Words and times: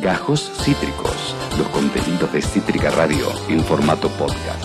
Gajos 0.00 0.50
Cítricos, 0.64 1.36
los 1.58 1.68
contenidos 1.68 2.32
de 2.32 2.40
Cítrica 2.40 2.90
Radio 2.90 3.26
en 3.50 3.60
formato 3.60 4.08
podcast. 4.08 4.64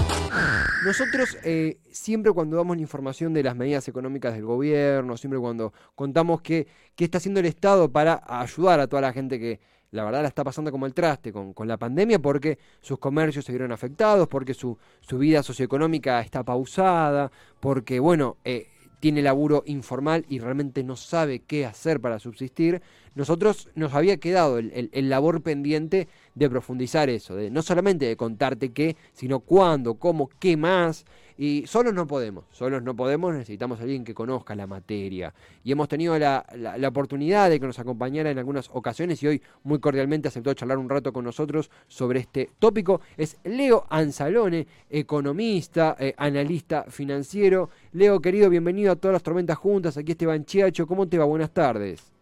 Nosotros 0.85 1.37
eh, 1.43 1.77
siempre 1.91 2.31
cuando 2.31 2.55
damos 2.55 2.77
la 2.77 2.81
información 2.81 3.33
de 3.33 3.43
las 3.43 3.53
medidas 3.53 3.85
económicas 3.89 4.33
del 4.33 4.45
gobierno, 4.45 5.17
siempre 5.17 5.37
cuando 5.39 5.73
contamos 5.93 6.41
qué, 6.41 6.67
qué 6.95 7.03
está 7.03 7.17
haciendo 7.17 7.41
el 7.41 7.47
Estado 7.47 7.91
para 7.91 8.23
ayudar 8.25 8.79
a 8.79 8.87
toda 8.87 9.01
la 9.01 9.11
gente 9.11 9.37
que 9.37 9.59
la 9.91 10.05
verdad 10.05 10.21
la 10.21 10.29
está 10.29 10.45
pasando 10.45 10.71
como 10.71 10.85
el 10.85 10.93
traste 10.93 11.33
con, 11.33 11.53
con 11.53 11.67
la 11.67 11.75
pandemia 11.75 12.19
porque 12.19 12.57
sus 12.79 12.97
comercios 12.97 13.43
se 13.43 13.51
vieron 13.51 13.73
afectados, 13.73 14.29
porque 14.29 14.53
su, 14.53 14.77
su 15.01 15.17
vida 15.17 15.43
socioeconómica 15.43 16.21
está 16.21 16.43
pausada, 16.43 17.29
porque 17.59 17.99
bueno, 17.99 18.37
eh, 18.45 18.69
tiene 19.05 19.21
laburo 19.21 19.61
informal 19.67 20.25
y 20.29 20.39
realmente 20.39 20.83
no 20.83 20.95
sabe 20.95 21.37
qué 21.37 21.67
hacer 21.67 22.01
para 22.01 22.17
subsistir, 22.17 22.81
nosotros 23.13 23.69
nos 23.75 23.93
había 23.93 24.17
quedado 24.17 24.57
el, 24.57 24.89
labor 25.09 25.43
pendiente 25.43 26.07
de 26.35 26.49
profundizar 26.49 27.09
eso, 27.09 27.35
de 27.35 27.49
no 27.49 27.61
solamente 27.61 28.05
de 28.05 28.17
contarte 28.17 28.71
qué, 28.71 28.95
sino 29.13 29.39
cuándo, 29.39 29.95
cómo, 29.95 30.29
qué 30.39 30.57
más. 30.57 31.05
Y 31.37 31.65
solos 31.67 31.93
no 31.93 32.07
podemos, 32.07 32.45
solos 32.51 32.81
no 32.81 32.95
podemos, 32.95 33.33
necesitamos 33.33 33.79
a 33.79 33.83
alguien 33.83 34.05
que 34.05 34.13
conozca 34.13 34.55
la 34.55 34.67
materia. 34.67 35.33
Y 35.65 35.71
hemos 35.73 35.89
tenido 35.89 36.17
la, 36.17 36.45
la, 36.55 36.87
oportunidad 36.87 37.49
de 37.49 37.59
que 37.59 37.65
nos 37.65 37.77
acompañara 37.77 38.31
en 38.31 38.37
algunas 38.37 38.69
ocasiones 38.71 39.21
y 39.21 39.27
hoy 39.27 39.41
muy 39.63 39.79
cordialmente 39.79 40.29
aceptó 40.29 40.53
charlar 40.53 40.77
un 40.77 40.89
rato 40.89 41.11
con 41.11 41.25
nosotros 41.25 41.69
sobre 41.87 42.21
este 42.21 42.51
tópico. 42.57 43.01
Es 43.17 43.37
Leo 43.43 43.85
Anzalone, 43.89 44.65
economista, 44.89 45.97
eh, 45.99 46.13
analista 46.17 46.85
financiero. 46.87 47.69
Leo, 47.91 48.21
querido, 48.21 48.49
bienvenido 48.49 48.93
a 48.93 48.95
todas 48.95 49.13
las 49.13 49.23
tormentas 49.23 49.57
juntas. 49.57 49.97
Aquí 49.97 50.13
Esteban 50.13 50.45
Chiacho, 50.45 50.87
¿cómo 50.87 51.05
te 51.05 51.17
va? 51.17 51.25
Buenas 51.25 51.51
tardes. 51.51 52.14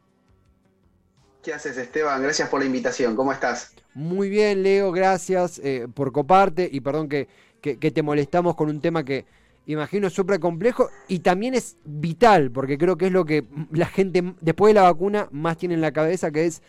¿Qué 1.43 1.53
haces, 1.53 1.77
Esteban? 1.77 2.23
Gracias 2.23 2.47
por 2.47 2.61
la 2.61 2.65
invitación. 2.65 3.17
¿Cómo 3.17 3.33
estás? 3.33 3.73
Muy 3.93 4.29
bien, 4.29 4.63
Leo. 4.63 4.93
Gracias 4.93 5.59
eh, 5.61 5.88
por 5.93 6.13
coparte 6.13 6.69
y 6.72 6.80
perdón 6.80 7.09
que, 7.09 7.27
que, 7.61 7.75
te 7.75 8.02
molestamos 8.02 8.55
con 8.55 8.69
un 8.69 8.80
tema 8.80 9.03
que 9.03 9.25
imagino 9.66 10.08
es 10.08 10.14
súper 10.14 10.39
complejo 10.39 10.89
y 11.09 11.19
también 11.19 11.53
es 11.53 11.75
vital, 11.83 12.49
porque 12.49 12.77
creo 12.77 12.97
que 12.97 13.08
es 13.08 13.11
lo 13.11 13.25
que 13.25 13.44
la 13.71 13.88
gente 13.88 14.36
después 14.39 14.69
de 14.69 14.80
la 14.80 14.83
vacuna 14.83 15.27
más 15.31 15.58
tiene 15.58 15.75
en 15.75 15.81
la 15.81 15.91
cabeza, 15.91 16.31
que 16.31 16.45
es 16.45 16.61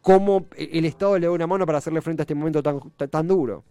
cómo 0.00 0.46
el 0.56 0.86
Estado 0.86 1.18
le 1.18 1.26
da 1.26 1.32
una 1.32 1.46
mano 1.46 1.66
para 1.66 1.78
hacerle 1.78 2.00
frente 2.00 2.22
a 2.22 2.24
este 2.24 2.34
momento 2.34 2.62
tan, 2.62 2.80
tan 3.10 3.28
duro. 3.28 3.62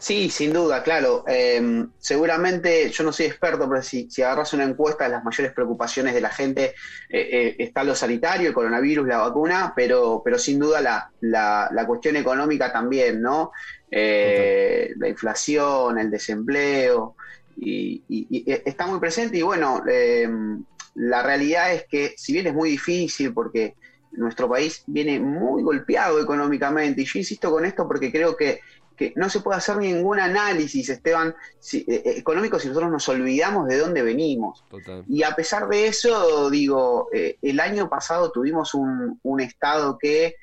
Sí, 0.00 0.30
sin 0.30 0.54
duda, 0.54 0.82
claro. 0.82 1.24
Em, 1.26 1.90
seguramente, 1.98 2.88
yo 2.88 3.04
no 3.04 3.12
soy 3.12 3.26
experto, 3.26 3.68
pero 3.68 3.82
si, 3.82 4.10
si, 4.10 4.22
agarras 4.22 4.54
una 4.54 4.64
encuesta, 4.64 5.06
las 5.08 5.22
mayores 5.22 5.52
preocupaciones 5.52 6.14
de 6.14 6.22
la 6.22 6.30
gente 6.30 6.74
eh, 7.10 7.28
eh, 7.30 7.56
está 7.58 7.84
lo 7.84 7.94
sanitario, 7.94 8.48
el 8.48 8.54
coronavirus, 8.54 9.06
la 9.06 9.18
vacuna, 9.18 9.74
pero, 9.76 10.22
pero 10.24 10.38
sin 10.38 10.58
duda 10.58 10.80
la, 10.80 11.10
la, 11.20 11.86
cuestión 11.86 12.16
económica 12.16 12.72
también, 12.72 13.20
¿no? 13.20 13.52
Eh, 13.90 14.94
la 14.96 15.06
inflación, 15.06 15.98
el 15.98 16.10
desempleo, 16.10 17.14
y, 17.58 18.02
está 18.46 18.86
muy 18.86 19.00
presente. 19.00 19.36
Y 19.36 19.42
bueno, 19.42 19.82
em, 19.86 20.64
la 20.94 21.22
realidad 21.22 21.74
es 21.74 21.84
que, 21.84 22.14
si 22.16 22.32
bien 22.32 22.46
es 22.46 22.54
muy 22.54 22.70
difícil, 22.70 23.34
porque 23.34 23.74
nuestro 24.12 24.48
país 24.48 24.82
viene 24.86 25.20
muy 25.20 25.62
golpeado 25.62 26.18
económicamente, 26.20 27.02
y 27.02 27.04
yo 27.04 27.18
insisto 27.18 27.50
con 27.50 27.66
esto 27.66 27.86
porque 27.86 28.10
creo 28.10 28.34
que 28.34 28.60
que 29.00 29.14
no 29.16 29.30
se 29.30 29.40
puede 29.40 29.56
hacer 29.56 29.78
ningún 29.78 30.20
análisis, 30.20 30.90
Esteban, 30.90 31.34
eh, 31.72 31.84
eh, 31.88 32.02
económico 32.18 32.58
si 32.58 32.68
nosotros 32.68 32.92
nos 32.92 33.08
olvidamos 33.08 33.66
de 33.66 33.78
dónde 33.78 34.02
venimos. 34.02 34.62
Y 35.08 35.22
a 35.22 35.34
pesar 35.34 35.68
de 35.68 35.86
eso, 35.86 36.50
digo, 36.50 37.08
eh, 37.10 37.38
el 37.40 37.60
año 37.60 37.88
pasado 37.88 38.30
tuvimos 38.30 38.74
un, 38.74 39.40
Estado 39.40 39.96
que 39.96 40.36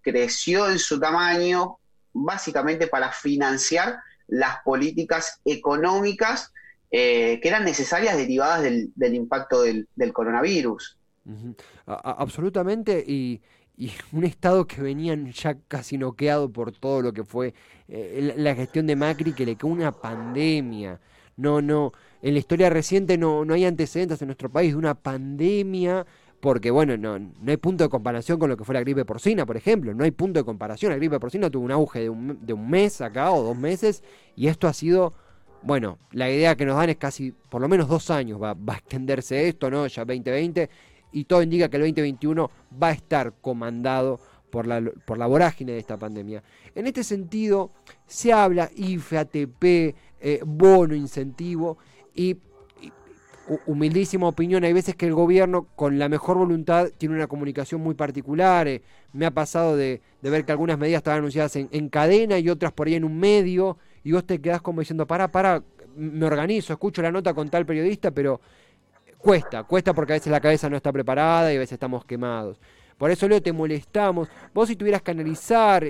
creció 0.00 0.70
en 0.70 0.78
su 0.78 0.98
tamaño 0.98 1.76
básicamente 2.14 2.86
para 2.86 3.12
financiar 3.12 3.98
las 4.28 4.62
políticas 4.64 5.38
económicas 5.44 6.54
que 6.90 7.40
eran 7.42 7.64
necesarias 7.64 8.16
derivadas 8.16 8.62
del, 8.62 9.14
impacto 9.14 9.60
del, 9.60 10.12
coronavirus. 10.14 10.96
absolutamente, 11.84 13.04
y, 13.06 13.42
y 13.76 13.92
un 14.12 14.24
Estado 14.24 14.66
que 14.66 14.80
venía 14.80 15.14
ya 15.32 15.56
casi 15.68 15.98
noqueado 15.98 16.50
por 16.50 16.72
todo 16.72 17.02
lo 17.02 17.12
que 17.12 17.24
fue 17.24 17.54
eh, 17.88 18.34
la 18.36 18.54
gestión 18.54 18.86
de 18.86 18.96
Macri, 18.96 19.32
que 19.32 19.44
le 19.44 19.56
quedó 19.56 19.68
una 19.68 19.92
pandemia. 19.92 21.00
No, 21.36 21.60
no, 21.60 21.92
en 22.22 22.32
la 22.32 22.38
historia 22.38 22.70
reciente 22.70 23.18
no, 23.18 23.44
no 23.44 23.52
hay 23.52 23.66
antecedentes 23.66 24.22
en 24.22 24.28
nuestro 24.28 24.50
país 24.50 24.72
de 24.72 24.78
una 24.78 24.94
pandemia, 24.94 26.06
porque 26.40 26.70
bueno, 26.70 26.96
no, 26.96 27.18
no 27.18 27.50
hay 27.50 27.58
punto 27.58 27.84
de 27.84 27.90
comparación 27.90 28.38
con 28.38 28.48
lo 28.48 28.56
que 28.56 28.64
fue 28.64 28.74
la 28.74 28.80
gripe 28.80 29.04
porcina, 29.04 29.44
por 29.44 29.56
ejemplo, 29.58 29.92
no 29.92 30.04
hay 30.04 30.10
punto 30.10 30.40
de 30.40 30.44
comparación. 30.44 30.92
La 30.92 30.96
gripe 30.96 31.20
porcina 31.20 31.50
tuvo 31.50 31.64
un 31.64 31.72
auge 31.72 32.00
de 32.00 32.10
un, 32.10 32.38
de 32.40 32.52
un 32.54 32.70
mes 32.70 33.02
acá 33.02 33.30
o 33.32 33.42
dos 33.42 33.56
meses, 33.56 34.02
y 34.34 34.46
esto 34.48 34.66
ha 34.66 34.72
sido 34.72 35.12
bueno, 35.62 35.98
la 36.12 36.30
idea 36.30 36.54
que 36.54 36.64
nos 36.64 36.76
dan 36.76 36.90
es 36.90 36.96
casi, 36.96 37.32
por 37.32 37.60
lo 37.60 37.68
menos 37.68 37.88
dos 37.88 38.10
años 38.10 38.40
va, 38.40 38.54
va, 38.54 38.74
a 38.74 38.76
extenderse 38.76 39.48
esto, 39.48 39.68
¿no? 39.68 39.86
Ya 39.88 40.04
2020, 40.04 40.70
y 41.12 41.24
todo 41.24 41.42
indica 41.42 41.68
que 41.68 41.76
el 41.76 41.82
2021 41.82 42.50
va 42.82 42.88
a 42.88 42.92
estar 42.92 43.32
comandado 43.40 44.20
por 44.50 44.66
la, 44.66 44.82
por 45.04 45.18
la 45.18 45.26
vorágine 45.26 45.72
de 45.72 45.78
esta 45.78 45.96
pandemia. 45.96 46.42
En 46.74 46.86
este 46.86 47.04
sentido, 47.04 47.70
se 48.06 48.32
habla 48.32 48.70
IFE, 48.74 49.18
ATP, 49.18 49.64
eh, 50.20 50.40
bono, 50.44 50.94
incentivo 50.94 51.78
y, 52.14 52.36
humildísima 53.66 54.26
opinión, 54.26 54.64
hay 54.64 54.72
veces 54.72 54.96
que 54.96 55.06
el 55.06 55.14
gobierno 55.14 55.68
con 55.76 55.98
la 55.98 56.08
mejor 56.08 56.36
voluntad 56.38 56.88
tiene 56.98 57.14
una 57.14 57.26
comunicación 57.26 57.80
muy 57.80 57.94
particular. 57.94 58.66
Eh, 58.66 58.82
me 59.12 59.26
ha 59.26 59.30
pasado 59.30 59.76
de, 59.76 60.00
ver 60.22 60.44
que 60.44 60.52
algunas 60.52 60.78
medidas 60.78 60.98
estaban 60.98 61.18
anunciadas 61.18 61.54
en, 61.56 61.68
en, 61.70 61.88
cadena 61.88 62.38
y 62.38 62.48
otras 62.48 62.72
por 62.72 62.88
ahí 62.88 62.94
en 62.94 63.04
un 63.04 63.18
medio 63.18 63.78
y 64.02 64.12
vos 64.12 64.24
te 64.24 64.40
quedás 64.40 64.62
como 64.62 64.80
diciendo, 64.80 65.06
para, 65.06 65.28
para, 65.28 65.62
me 65.96 66.26
organizo, 66.26 66.72
escucho 66.72 67.02
la 67.02 67.12
nota 67.12 67.34
con 67.34 67.48
tal 67.48 67.64
periodista, 67.64 68.10
pero 68.10 68.40
cuesta, 69.18 69.64
cuesta 69.64 69.92
porque 69.92 70.12
a 70.12 70.16
veces 70.16 70.30
la 70.30 70.40
cabeza 70.40 70.68
no 70.68 70.76
está 70.76 70.92
preparada 70.92 71.52
y 71.52 71.56
a 71.56 71.58
veces 71.58 71.74
estamos 71.74 72.04
quemados. 72.04 72.58
Por 72.98 73.10
eso, 73.10 73.28
Leo, 73.28 73.42
te 73.42 73.52
molestamos. 73.52 74.28
Vos 74.54 74.68
si 74.68 74.76
tuvieras 74.76 75.02
que 75.02 75.10
analizar, 75.10 75.84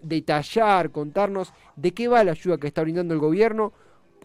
detallar, 0.00 0.90
contarnos 0.90 1.52
de 1.76 1.92
qué 1.92 2.08
va 2.08 2.22
la 2.24 2.32
ayuda 2.32 2.58
que 2.58 2.68
está 2.68 2.82
brindando 2.82 3.14
el 3.14 3.20
gobierno, 3.20 3.72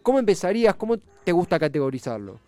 ¿cómo 0.04 0.20
empezarías? 0.20 0.76
¿Cómo 0.76 0.98
te 0.98 1.32
gusta 1.32 1.60
categorizarlo? 1.60 2.40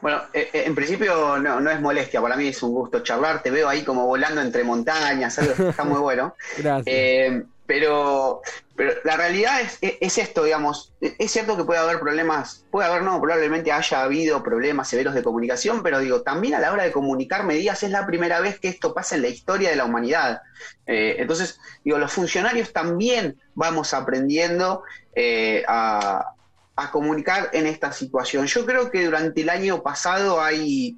Bueno, 0.00 0.22
eh, 0.32 0.48
eh, 0.52 0.62
en 0.66 0.74
principio 0.76 1.38
no, 1.38 1.60
no, 1.60 1.70
es 1.70 1.80
molestia, 1.80 2.20
para 2.20 2.36
mí 2.36 2.48
es 2.48 2.62
un 2.62 2.72
gusto 2.72 3.00
charlar, 3.00 3.42
te 3.42 3.50
veo 3.50 3.68
ahí 3.68 3.82
como 3.82 4.06
volando 4.06 4.40
entre 4.40 4.62
montañas, 4.62 5.36
está 5.38 5.82
muy 5.82 5.98
bueno. 5.98 6.36
Gracias. 6.58 6.86
Eh, 6.86 7.42
pero, 7.68 8.40
pero 8.74 8.94
la 9.04 9.18
realidad 9.18 9.60
es, 9.60 9.78
es, 9.82 10.16
esto, 10.16 10.42
digamos, 10.42 10.94
es 11.02 11.30
cierto 11.30 11.54
que 11.54 11.64
puede 11.64 11.78
haber 11.78 12.00
problemas, 12.00 12.64
puede 12.70 12.88
haber, 12.88 13.02
no, 13.02 13.20
probablemente 13.20 13.70
haya 13.70 14.02
habido 14.02 14.42
problemas 14.42 14.88
severos 14.88 15.12
de 15.14 15.22
comunicación, 15.22 15.82
pero 15.82 15.98
digo, 15.98 16.22
también 16.22 16.54
a 16.54 16.60
la 16.60 16.72
hora 16.72 16.84
de 16.84 16.92
comunicar 16.92 17.44
medidas 17.44 17.82
es 17.82 17.90
la 17.90 18.06
primera 18.06 18.40
vez 18.40 18.58
que 18.58 18.68
esto 18.68 18.94
pasa 18.94 19.16
en 19.16 19.22
la 19.22 19.28
historia 19.28 19.68
de 19.68 19.76
la 19.76 19.84
humanidad. 19.84 20.40
Eh, 20.86 21.16
entonces, 21.18 21.60
digo, 21.84 21.98
los 21.98 22.10
funcionarios 22.10 22.72
también 22.72 23.38
vamos 23.54 23.92
aprendiendo 23.92 24.82
eh, 25.14 25.62
a 25.68 26.24
comunicar 26.90 27.50
en 27.52 27.66
esta 27.66 27.92
situación. 27.92 28.46
Yo 28.46 28.64
creo 28.64 28.90
que 28.90 29.04
durante 29.04 29.42
el 29.42 29.50
año 29.50 29.82
pasado 29.82 30.40
hay 30.40 30.96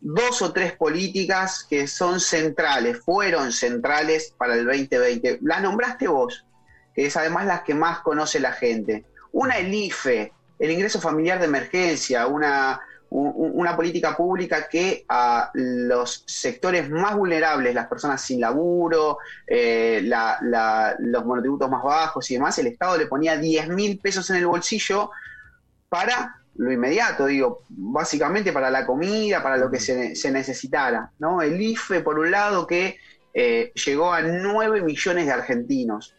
dos 0.00 0.40
o 0.42 0.52
tres 0.52 0.72
políticas 0.72 1.66
que 1.68 1.86
son 1.86 2.20
centrales, 2.20 3.00
fueron 3.00 3.52
centrales 3.52 4.34
para 4.36 4.54
el 4.54 4.64
2020. 4.64 5.38
Las 5.42 5.62
nombraste 5.62 6.08
vos, 6.08 6.46
que 6.94 7.06
es 7.06 7.16
además 7.16 7.46
las 7.46 7.62
que 7.62 7.74
más 7.74 8.00
conoce 8.00 8.40
la 8.40 8.52
gente. 8.52 9.04
Una, 9.32 9.58
el 9.58 9.72
IFE, 9.72 10.32
el 10.58 10.70
ingreso 10.70 11.00
familiar 11.00 11.38
de 11.38 11.46
emergencia, 11.46 12.26
una, 12.26 12.80
una 13.10 13.76
política 13.76 14.16
pública 14.16 14.68
que 14.68 15.04
a 15.08 15.50
los 15.54 16.22
sectores 16.26 16.88
más 16.88 17.16
vulnerables, 17.16 17.74
las 17.74 17.88
personas 17.88 18.22
sin 18.22 18.40
laburo, 18.40 19.18
eh, 19.46 20.00
los 20.02 21.24
monotributos 21.24 21.68
más 21.68 21.82
bajos 21.82 22.30
y 22.30 22.34
demás, 22.34 22.58
el 22.58 22.68
Estado 22.68 22.96
le 22.96 23.06
ponía 23.06 23.36
10 23.36 23.68
mil 23.68 23.98
pesos 23.98 24.30
en 24.30 24.36
el 24.36 24.46
bolsillo 24.46 25.10
para 25.88 26.40
lo 26.60 26.70
inmediato, 26.70 27.24
digo, 27.24 27.64
básicamente 27.70 28.52
para 28.52 28.70
la 28.70 28.84
comida, 28.84 29.42
para 29.42 29.56
lo 29.56 29.70
que 29.70 29.80
se, 29.80 30.30
necesitara. 30.30 31.10
¿no? 31.18 31.40
El 31.40 31.58
IFE, 31.58 32.00
por 32.00 32.18
un 32.18 32.30
lado, 32.30 32.66
que 32.66 32.98
eh, 33.32 33.72
llegó 33.86 34.12
a 34.12 34.20
9 34.20 34.82
millones 34.82 35.24
de 35.24 35.32
argentinos. 35.32 36.14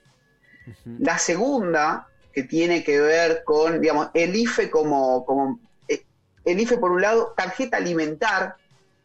La 0.97 1.19
segunda, 1.19 2.07
que 2.33 2.41
tiene 2.41 2.83
que 2.83 2.99
ver 2.99 3.43
con, 3.45 3.81
digamos, 3.81 4.09
el 4.15 4.35
IFE 4.35 4.71
como, 4.71 5.25
como 5.27 5.59
eh, 5.87 6.05
el 6.43 6.59
IFE, 6.59 6.79
por 6.79 6.89
un 6.89 7.03
lado, 7.03 7.35
tarjeta 7.37 7.77
alimentar, 7.77 8.55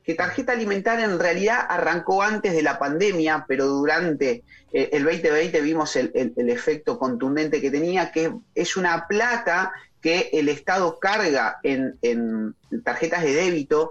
que 0.02 0.14
tarjeta 0.14 0.52
alimentar 0.52 1.00
en 1.00 1.18
realidad 1.18 1.66
arrancó 1.68 2.22
antes 2.22 2.54
de 2.54 2.62
la 2.62 2.78
pandemia, 2.78 3.44
pero 3.46 3.66
durante 3.66 4.42
eh, 4.72 4.88
el 4.90 5.04
2020 5.04 5.60
vimos 5.60 5.96
el, 5.96 6.12
el, 6.14 6.48
efecto 6.48 6.98
contundente 6.98 7.60
que 7.60 7.70
tenía, 7.70 8.10
que 8.10 8.32
es 8.54 8.76
una 8.78 9.06
plata 9.06 9.72
que 10.06 10.30
el 10.34 10.48
Estado 10.48 11.00
carga 11.00 11.58
en, 11.64 12.54
tarjetas 12.84 13.24
de 13.24 13.34
débito 13.34 13.90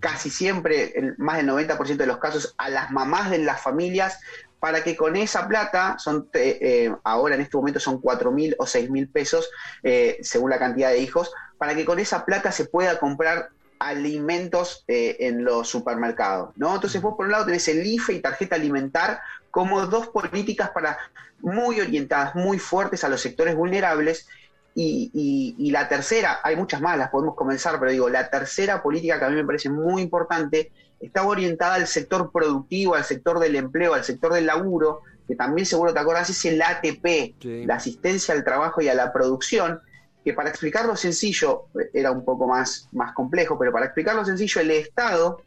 casi 0.00 0.28
siempre, 0.28 1.14
más 1.16 1.36
del 1.36 1.46
90% 1.46 1.94
de 1.94 2.08
los 2.08 2.18
casos, 2.18 2.56
a 2.58 2.68
las 2.68 2.90
mamás 2.90 3.30
de 3.30 3.38
las 3.38 3.62
familias 3.62 4.18
para 4.58 4.82
que 4.82 4.96
con 4.96 5.14
esa 5.14 5.46
plata, 5.46 5.94
son 6.00 6.28
eh, 6.32 6.58
eh, 6.60 6.92
ahora 7.04 7.36
en 7.36 7.42
este 7.42 7.56
momento 7.56 7.78
son 7.78 8.00
4 8.00 8.32
mil 8.32 8.56
o 8.58 8.66
6 8.66 8.90
mil 8.90 9.06
pesos, 9.06 9.48
eh, 9.84 10.18
según 10.22 10.50
la 10.50 10.58
cantidad 10.58 10.90
de 10.90 10.98
hijos, 10.98 11.30
para 11.56 11.76
que 11.76 11.84
con 11.84 12.00
esa 12.00 12.24
plata 12.24 12.50
se 12.50 12.64
pueda 12.64 12.98
comprar 12.98 13.50
alimentos 13.78 14.82
en 14.88 15.44
los 15.44 15.68
supermercados, 15.68 16.50
¿no? 16.56 16.74
Entonces 16.74 17.00
vos 17.00 17.14
por 17.16 17.26
un 17.26 17.32
lado 17.32 17.46
tenés 17.46 17.68
el 17.68 17.86
IFE 17.86 18.14
y 18.14 18.20
tarjeta 18.20 18.56
alimentar 18.56 19.20
como 19.52 19.86
dos 19.86 20.08
políticas 20.08 20.70
para 20.70 20.98
muy 21.40 21.80
orientadas, 21.80 22.34
muy 22.34 22.58
fuertes 22.58 23.04
a 23.04 23.08
los 23.08 23.20
sectores 23.20 23.54
vulnerables 23.54 24.26
y, 24.74 25.54
y, 25.56 25.70
la 25.70 25.88
tercera, 25.88 26.40
hay 26.42 26.56
muchas 26.56 26.80
más, 26.80 26.98
las 26.98 27.10
podemos 27.10 27.36
comenzar, 27.36 27.78
pero 27.78 27.92
digo, 27.92 28.08
la 28.08 28.28
tercera 28.28 28.82
política 28.82 29.18
que 29.18 29.24
a 29.24 29.28
mí 29.28 29.36
me 29.36 29.44
parece 29.44 29.70
muy 29.70 30.02
importante 30.02 30.72
estaba 31.00 31.28
orientada 31.28 31.74
al 31.74 31.86
sector 31.86 32.32
productivo, 32.32 32.94
al 32.94 33.04
sector 33.04 33.38
del 33.38 33.54
empleo, 33.54 33.94
al 33.94 34.04
sector 34.04 34.32
del 34.32 34.46
laburo, 34.46 35.02
que 35.28 35.36
también 35.36 35.66
seguro 35.66 35.94
te 35.94 36.00
acuerdas 36.00 36.30
es 36.30 36.44
el 36.44 36.60
ATP, 36.60 37.34
la 37.66 37.76
asistencia 37.76 38.34
al 38.34 38.44
trabajo 38.44 38.80
y 38.80 38.88
a 38.88 38.94
la 38.94 39.12
producción, 39.12 39.80
que 40.24 40.32
para 40.32 40.48
explicarlo 40.48 40.96
sencillo, 40.96 41.66
era 41.92 42.10
un 42.10 42.24
poco 42.24 42.46
más, 42.46 42.88
más 42.92 43.12
complejo, 43.12 43.58
pero 43.58 43.72
para 43.72 43.86
explicarlo 43.86 44.24
sencillo, 44.24 44.60
el 44.60 44.70
Estado 44.70 45.42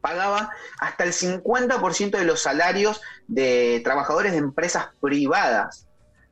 pagaba 0.00 0.50
hasta 0.80 1.04
el 1.04 1.12
50% 1.12 2.18
de 2.18 2.24
los 2.24 2.42
salarios 2.42 3.00
de 3.26 3.80
trabajadores 3.84 4.32
de 4.32 4.38
empresas 4.38 4.88
privadas. 5.00 5.86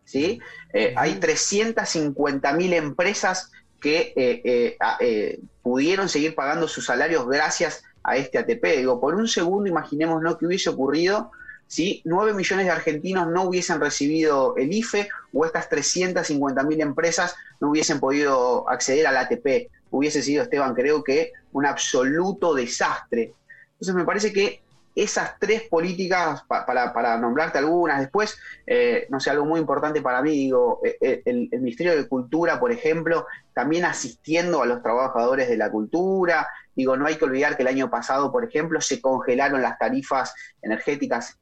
¿Sí? 0.05 0.41
Eh, 0.73 0.95
hay 0.97 1.15
350.000 1.19 2.75
empresas 2.75 3.51
que 3.81 4.13
eh, 4.17 4.77
eh, 5.01 5.41
pudieron 5.63 6.09
seguir 6.09 6.35
pagando 6.35 6.69
sus 6.69 6.87
salarios 6.87 7.27
gracias 7.27 7.85
a 8.03 8.17
este 8.17 8.39
ATP. 8.39 8.79
Digo, 8.79 9.01
por 9.01 9.15
un 9.15 9.29
segundo 9.29 9.69
imaginemos 9.69 10.23
lo 10.23 10.39
que 10.39 10.47
hubiese 10.47 10.71
ocurrido 10.71 11.31
si 11.73 12.03
9 12.05 12.35
millones 12.35 12.67
de 12.67 12.71
argentinos 12.71 13.29
no 13.29 13.45
hubiesen 13.45 13.81
recibido 13.81 14.55
el 14.59 14.73
IFE 14.75 15.09
o 15.33 15.47
estas 15.47 15.71
350.000 15.71 16.83
empresas 16.83 17.35
no 17.61 17.71
hubiesen 17.71 17.99
podido 17.99 18.69
acceder 18.69 19.07
al 19.07 19.17
ATP. 19.17 19.71
Hubiese 19.91 20.23
sido, 20.23 20.43
Esteban, 20.43 20.75
creo 20.75 21.03
que 21.03 21.33
un 21.53 21.65
absoluto 21.65 22.53
desastre. 22.55 23.33
Entonces 23.73 23.95
me 23.95 24.05
parece 24.05 24.35
que 24.35 24.62
esas 24.94 25.39
tres 25.39 25.62
políticas, 25.62 26.44
para, 26.47 27.17
nombrarte 27.19 27.59
algunas. 27.59 28.00
Después, 28.00 28.39
eh, 28.67 29.06
no 29.11 29.21
sé, 29.21 29.31
algo 29.31 29.44
muy 29.44 29.61
importante 29.61 30.03
para 30.03 30.23
mí, 30.23 30.31
digo, 30.31 30.81
eh, 30.85 30.97
eh, 31.00 31.23
el, 31.25 31.49
Ministerio 31.61 31.97
de 31.97 32.09
Cultura, 32.09 32.61
por 32.61 32.73
ejemplo, 32.73 33.27
también 33.55 33.85
asistiendo 33.85 34.62
a 34.62 34.67
los 34.67 34.83
trabajadores 34.83 35.49
de 35.49 35.56
la 35.56 35.71
cultura, 35.71 36.49
digo, 36.75 36.97
no 36.97 37.06
hay 37.06 37.17
que 37.17 37.25
olvidar 37.25 37.56
que 37.56 37.62
el 37.62 37.69
año 37.69 37.91
pasado, 37.91 38.31
por 38.31 38.44
ejemplo, 38.44 38.81
se 38.81 39.00
congelaron 39.00 39.62
las 39.62 39.79
tarifas 39.79 40.35
energéticas, 40.61 41.39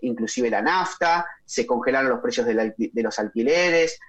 inclusive 0.00 0.50
la 0.50 0.60
nafta, 0.60 1.24
se 1.44 1.66
congelaron 1.66 2.10
los 2.10 2.18
precios 2.18 2.46
de, 2.46 2.74
los 2.94 3.18
alquileres, 3.20 4.00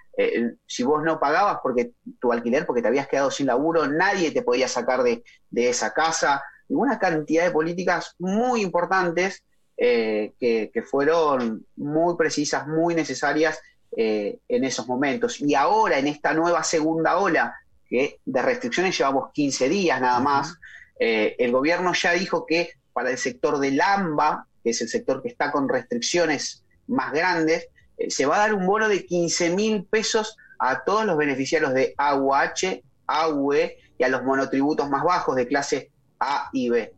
si 0.66 0.82
vos 0.82 1.04
no 1.04 1.20
pagabas 1.20 1.58
porque 1.62 1.92
tu 2.18 2.32
alquiler, 2.32 2.66
porque 2.66 2.82
te 2.82 2.88
habías 2.88 3.06
quedado 3.06 3.30
sin 3.30 3.46
laburo, 3.46 3.86
nadie 3.86 4.32
te 4.32 4.42
podía 4.42 4.66
sacar 4.66 5.04
de, 5.04 5.22
de 5.50 5.68
esa 5.68 5.92
casa, 5.92 6.42
una 6.68 6.98
cantidad 6.98 7.44
de 7.44 7.50
políticas 7.50 8.14
muy 8.18 8.62
importantes 8.62 9.42
eh, 9.76 10.32
que, 10.38 10.82
fueron 10.82 11.66
muy 11.76 12.16
precisas, 12.16 12.66
muy 12.66 12.94
necesarias 12.94 13.58
eh, 13.96 14.38
en 14.48 14.64
esos 14.64 14.86
momentos. 14.86 15.40
Y 15.40 15.54
ahora, 15.54 15.98
en 15.98 16.06
esta 16.06 16.32
nueva 16.32 16.62
segunda 16.62 17.18
ola, 17.18 17.54
que 17.88 18.20
de 18.24 18.42
restricciones 18.42 18.96
llevamos 18.96 19.32
15 19.32 19.68
días 19.68 20.00
nada 20.00 20.20
más, 20.20 20.54
eh, 20.98 21.34
el 21.38 21.50
gobierno 21.50 21.92
ya 21.92 22.12
dijo 22.12 22.46
que 22.46 22.70
para 22.92 23.10
el 23.10 23.18
sector 23.18 23.58
del 23.58 23.80
AMBA, 23.80 24.46
que 24.62 24.70
es 24.70 24.80
el 24.80 24.88
sector 24.88 25.20
que 25.22 25.28
está 25.28 25.50
con 25.50 25.68
restricciones 25.68 26.64
más 26.86 27.12
grandes, 27.12 27.68
se 28.08 28.26
va 28.26 28.36
a 28.36 28.38
dar 28.40 28.54
un 28.54 28.66
bono 28.66 28.88
de 28.88 29.04
15 29.04 29.50
mil 29.50 29.84
pesos 29.84 30.36
a 30.58 30.84
todos 30.84 31.04
los 31.04 31.16
beneficiarios 31.16 31.74
de 31.74 31.94
AUH, 31.96 32.82
AUE 33.06 33.76
y 33.98 34.04
a 34.04 34.08
los 34.08 34.22
monotributos 34.22 34.88
más 34.88 35.04
bajos 35.04 35.36
de 35.36 35.46
clase 35.46 35.90
a 36.20 36.50
y 36.52 36.68
B. 36.70 36.92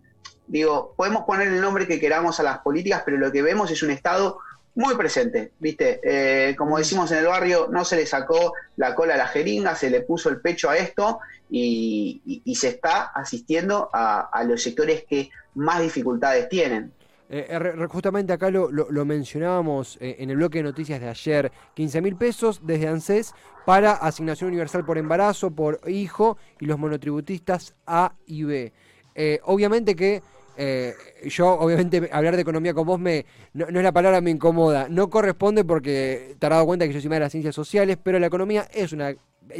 Digo, 0.46 0.94
podemos 0.96 1.24
poner 1.24 1.48
el 1.48 1.60
nombre 1.60 1.86
que 1.86 1.98
queramos 1.98 2.38
a 2.38 2.42
las 2.42 2.58
políticas, 2.58 3.02
pero 3.04 3.16
lo 3.16 3.32
que 3.32 3.42
vemos 3.42 3.70
es 3.70 3.82
un 3.82 3.90
Estado 3.90 4.38
muy 4.76 4.94
presente, 4.94 5.52
¿viste? 5.58 6.00
Eh, 6.04 6.54
como 6.54 6.76
decimos 6.76 7.10
en 7.10 7.18
el 7.18 7.26
barrio, 7.26 7.68
no 7.70 7.84
se 7.84 7.96
le 7.96 8.06
sacó 8.06 8.52
la 8.76 8.94
cola 8.94 9.14
a 9.14 9.16
la 9.16 9.26
jeringa, 9.26 9.74
se 9.74 9.88
le 9.88 10.02
puso 10.02 10.28
el 10.28 10.40
pecho 10.40 10.68
a 10.68 10.76
esto 10.76 11.18
y, 11.50 12.42
se 12.54 12.68
está 12.68 13.04
asistiendo 13.04 13.88
a, 13.92 14.44
los 14.46 14.62
sectores 14.62 15.04
que 15.08 15.30
más 15.54 15.80
dificultades 15.80 16.48
tienen. 16.50 16.92
Eh, 17.28 17.86
justamente 17.88 18.34
acá 18.34 18.50
lo, 18.50 19.04
mencionábamos 19.04 19.96
eh, 20.00 20.16
en 20.18 20.30
el 20.30 20.36
bloque 20.36 20.58
de 20.58 20.64
noticias 20.64 21.00
de 21.00 21.08
ayer, 21.08 21.50
15 21.74 22.02
mil 22.02 22.16
pesos 22.16 22.60
desde 22.62 22.86
ANSES 22.86 23.34
para 23.64 23.92
asignación 23.92 24.48
universal 24.48 24.84
por 24.84 24.98
embarazo, 24.98 25.50
por 25.50 25.80
hijo 25.88 26.36
y 26.60 26.66
los 26.66 26.78
monotributistas 26.78 27.74
A 27.86 28.12
y 28.26 28.44
B. 28.44 28.72
Eh, 29.18 29.40
obviamente 29.44 29.96
que 29.96 30.22
eh, 30.58 30.94
yo, 31.24 31.58
obviamente, 31.58 32.08
hablar 32.12 32.36
de 32.36 32.42
economía 32.42 32.74
con 32.74 32.86
vos 32.86 33.00
me, 33.00 33.26
no, 33.54 33.66
es 33.66 33.72
la 33.72 33.92
palabra 33.92 34.20
me 34.20 34.30
incomoda. 34.30 34.88
No 34.88 35.10
corresponde 35.10 35.64
porque 35.64 36.36
te 36.38 36.46
has 36.46 36.50
dado 36.50 36.66
cuenta 36.66 36.86
que 36.86 36.92
yo 36.92 37.00
soy 37.00 37.08
más 37.08 37.16
de 37.16 37.20
las 37.20 37.32
ciencias 37.32 37.54
sociales, 37.54 37.98
pero 38.02 38.18
la 38.18 38.26
economía 38.26 38.68
es 38.72 38.92
una 38.92 39.14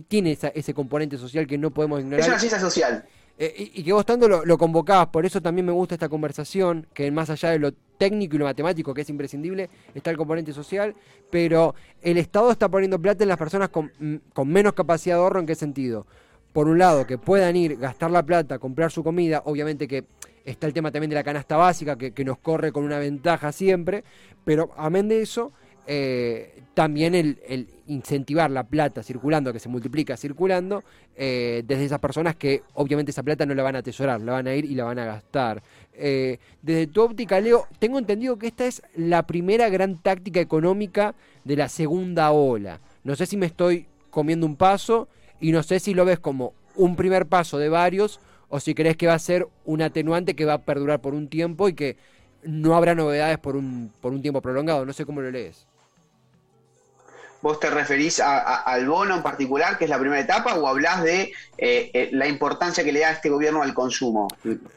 tiene 0.09 0.37
ese 0.55 0.75
componente 0.75 1.17
social 1.17 1.47
que 1.47 1.59
no 1.59 1.71
podemos 1.71 2.01
ignorar. 2.01 2.21
Es 2.21 2.29
una 2.29 2.39
ciencia 2.39 2.59
social. 2.59 3.05
Eh, 3.39 3.71
y, 3.75 3.85
que 3.85 3.93
vos 3.93 4.07
tanto 4.07 4.29
lo, 4.29 4.45
lo, 4.45 4.57
convocás, 4.57 5.09
por 5.09 5.27
eso 5.27 5.43
también 5.43 5.67
me 5.67 5.73
gusta 5.73 5.95
esta 5.95 6.09
conversación, 6.09 6.87
que 6.95 7.11
más 7.11 7.29
allá 7.29 7.51
de 7.51 7.59
lo 7.59 7.71
técnico 7.99 8.35
y 8.35 8.39
lo 8.39 8.47
matemático, 8.47 8.95
que 8.95 9.03
es 9.03 9.11
imprescindible, 9.11 9.69
está 9.95 10.11
el 10.11 10.17
componente 10.17 10.55
social, 10.55 10.97
pero 11.31 11.75
el 12.01 12.17
Estado 12.17 12.51
está 12.51 12.69
poniendo 12.69 12.99
plata 12.99 13.25
en 13.25 13.29
las 13.29 13.37
personas 13.37 13.69
con, 13.69 13.93
con 14.33 14.49
menos 14.49 14.73
capacidad 14.73 15.17
de 15.17 15.21
ahorro, 15.21 15.41
¿en 15.41 15.47
qué 15.47 15.55
sentido? 15.55 16.07
Por 16.57 16.69
un 16.69 16.79
lado, 16.79 17.07
que 17.07 17.19
puedan 17.19 17.55
ir, 17.55 17.77
gastar 17.77 18.11
la 18.11 18.23
plata, 18.23 18.59
comprar 18.59 18.91
su 18.91 19.05
comida, 19.05 19.43
obviamente 19.45 19.87
que 19.87 20.07
está 20.43 20.67
el 20.67 20.73
tema 20.73 20.91
también 20.91 21.11
de 21.11 21.17
la 21.17 21.23
canasta 21.23 21.59
básica, 21.59 21.99
que, 21.99 22.25
nos 22.25 22.39
corre 22.39 22.73
con 22.73 22.83
una 22.83 22.99
ventaja 22.99 23.53
siempre, 23.53 24.05
pero 24.43 24.71
amén 24.79 25.07
de 25.07 25.21
eso, 25.21 25.53
eh, 25.87 26.63
también 26.73 27.15
el, 27.15 27.69
incentivar 27.89 28.51
la 28.51 28.65
plata 28.65 29.03
circulando, 29.03 29.53
que 29.53 29.59
se 29.59 29.69
multiplica 29.69 30.17
circulando, 30.17 30.83
eh, 31.15 31.63
desde 31.67 31.85
esas 31.85 31.99
personas 31.99 32.37
que 32.37 32.63
obviamente 32.73 33.11
esa 33.11 33.23
plata 33.23 33.45
no 33.45 33.55
la 33.55 33.63
van 33.63 33.77
a 33.77 33.81
atesorar, 33.81 34.23
la 34.23 34.33
van 34.33 34.47
a 34.47 34.55
ir 34.55 34.65
y 34.65 34.75
la 34.75 34.85
van 34.85 34.99
a 34.99 35.05
gastar. 35.05 35.63
Eh, 35.93 36.39
desde 36.63 36.87
tu 36.87 37.03
óptica, 37.03 37.39
Leo, 37.39 37.67
tengo 37.79 37.99
entendido 37.99 38.39
que 38.39 38.47
esta 38.47 38.65
es 38.65 38.81
la 38.95 39.27
primera 39.27 39.69
gran 39.69 39.99
táctica 39.99 40.41
económica 40.41 41.15
de 41.45 41.57
la 41.57 41.69
segunda 41.69 42.31
ola. 42.31 42.81
No 43.05 43.15
sé 43.15 43.27
si 43.27 43.37
me 43.37 43.45
estoy 43.45 43.89
comiendo 44.09 44.47
un 44.47 44.57
paso 44.57 45.09
y 45.41 45.53
no 45.53 45.63
sé 45.63 45.81
si 45.81 45.95
lo 45.95 46.05
ves 46.05 46.19
como 46.19 46.55
un 46.75 46.97
primer 46.97 47.27
paso 47.27 47.59
de 47.59 47.69
varios 47.69 48.21
o 48.49 48.61
si 48.61 48.75
crees 48.75 48.97
que 48.97 49.07
va 49.07 49.15
a 49.15 49.19
ser 49.19 49.47
un 49.65 49.83
atenuante 49.83 50.37
que 50.37 50.45
va 50.45 50.55
a 50.55 50.63
perdurar 50.63 51.01
por 51.01 51.15
un 51.15 51.29
tiempo 51.29 51.69
y 51.69 51.75
que 51.75 51.97
no 52.43 52.77
habrá 52.77 52.95
novedades 52.95 53.39
por 53.39 53.57
un, 53.57 53.93
por 54.01 54.13
un 54.13 54.23
tiempo 54.23 54.41
prolongado. 54.41 54.87
No 54.87 54.93
sé 54.93 55.05
cómo 55.05 55.21
lo 55.21 55.31
lees. 55.31 55.67
¿Vos 57.43 57.61
te 57.61 57.71
referís 57.71 58.19
al 58.21 58.89
bono 58.89 59.15
en 59.15 59.23
particular, 59.23 59.79
que 59.79 59.85
es 59.85 59.91
la 59.91 59.99
primera 59.99 60.21
etapa, 60.21 60.55
o 60.57 60.67
hablas 60.67 61.03
de 61.03 61.33
eh, 61.59 61.91
eh, 61.93 62.09
la 62.13 62.27
importancia 62.27 62.83
que 62.83 62.93
le 62.93 63.01
da 63.01 63.13
este 63.13 63.29
gobierno 63.29 63.63
al 63.63 63.75
consumo? 63.75 64.27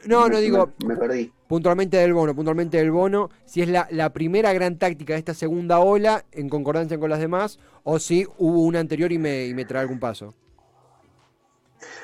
No, 0.04 0.28
no 0.28 0.38
digo. 0.38 0.70
Me, 0.86 0.94
perdí. 0.94 1.32
Puntualmente 1.48 1.96
del 1.96 2.12
bono, 2.12 2.34
puntualmente 2.34 2.76
del 2.76 2.92
bono, 2.92 3.30
si 3.44 3.62
es 3.62 3.68
la, 3.68 3.88
la, 3.90 4.12
primera 4.12 4.52
gran 4.52 4.78
táctica 4.78 5.14
de 5.14 5.18
esta 5.18 5.34
segunda 5.34 5.80
ola, 5.80 6.24
en 6.30 6.48
concordancia 6.48 6.98
con 6.98 7.10
las 7.10 7.18
demás, 7.18 7.58
o 7.82 7.98
si 7.98 8.26
hubo 8.38 8.62
una 8.62 8.78
anterior 8.78 9.10
y 9.10 9.18
me, 9.18 9.46
y 9.46 9.54
me 9.54 9.64
trae 9.64 9.82
algún 9.82 9.98
paso. 9.98 10.34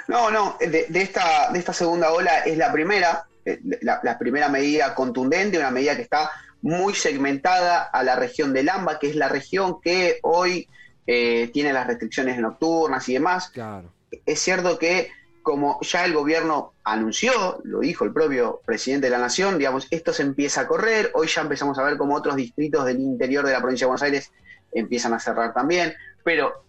No, 0.09 0.31
no, 0.31 0.57
de, 0.61 0.87
esta, 0.95 1.51
de 1.53 1.59
esta 1.59 1.73
segunda 1.73 2.13
ola 2.13 2.41
es 2.41 2.57
la 2.57 2.73
primera, 2.73 3.27
eh, 3.45 3.61
la, 3.83 4.19
primera 4.19 4.49
medida 4.49 4.95
contundente, 4.95 5.59
una 5.59 5.71
medida 5.71 5.97
que 5.97 6.03
está 6.03 6.31
muy 6.63 6.95
segmentada 6.95 7.83
a 7.83 8.03
la 8.03 8.17
región 8.17 8.53
del 8.53 8.69
AMBA, 8.69 8.99
que 8.99 9.11
es 9.11 9.17
la 9.17 9.29
región 9.29 9.81
que 9.81 10.19
hoy 10.23 10.69
eh, 11.07 11.51
tiene 11.53 11.73
las 11.73 11.87
restricciones 11.87 12.39
nocturnas 12.39 13.09
y 13.09 13.15
demás. 13.15 13.51
Claro. 13.51 13.93
Es 14.25 14.41
cierto 14.41 14.79
que 14.79 15.11
como 15.47 15.79
ya 15.83 16.05
el 16.05 16.13
gobierno 16.13 16.73
anunció, 16.83 17.61
lo 17.63 17.79
dijo 17.79 18.05
el 18.05 18.13
propio 18.13 18.61
presidente 18.67 19.07
de 19.07 19.13
la 19.13 19.19
Nación, 19.19 19.59
digamos, 19.59 19.87
esto 19.93 20.13
se 20.13 20.23
empieza 20.23 20.63
a 20.63 20.67
correr, 20.67 21.13
hoy 21.15 21.29
ya 21.29 21.43
empezamos 21.43 21.79
a 21.79 21.85
ver 21.85 21.97
cómo 21.97 22.17
otros 22.17 22.35
distritos 22.35 22.85
del 22.85 22.99
interior 22.99 23.47
de 23.47 23.53
la 23.53 23.61
provincia 23.61 23.85
de 23.85 23.91
Buenos 23.91 24.03
Aires 24.03 24.33
empiezan 24.73 25.15
a 25.15 25.21
cerrar 25.21 25.55
también, 25.55 25.95
pero 26.25 26.66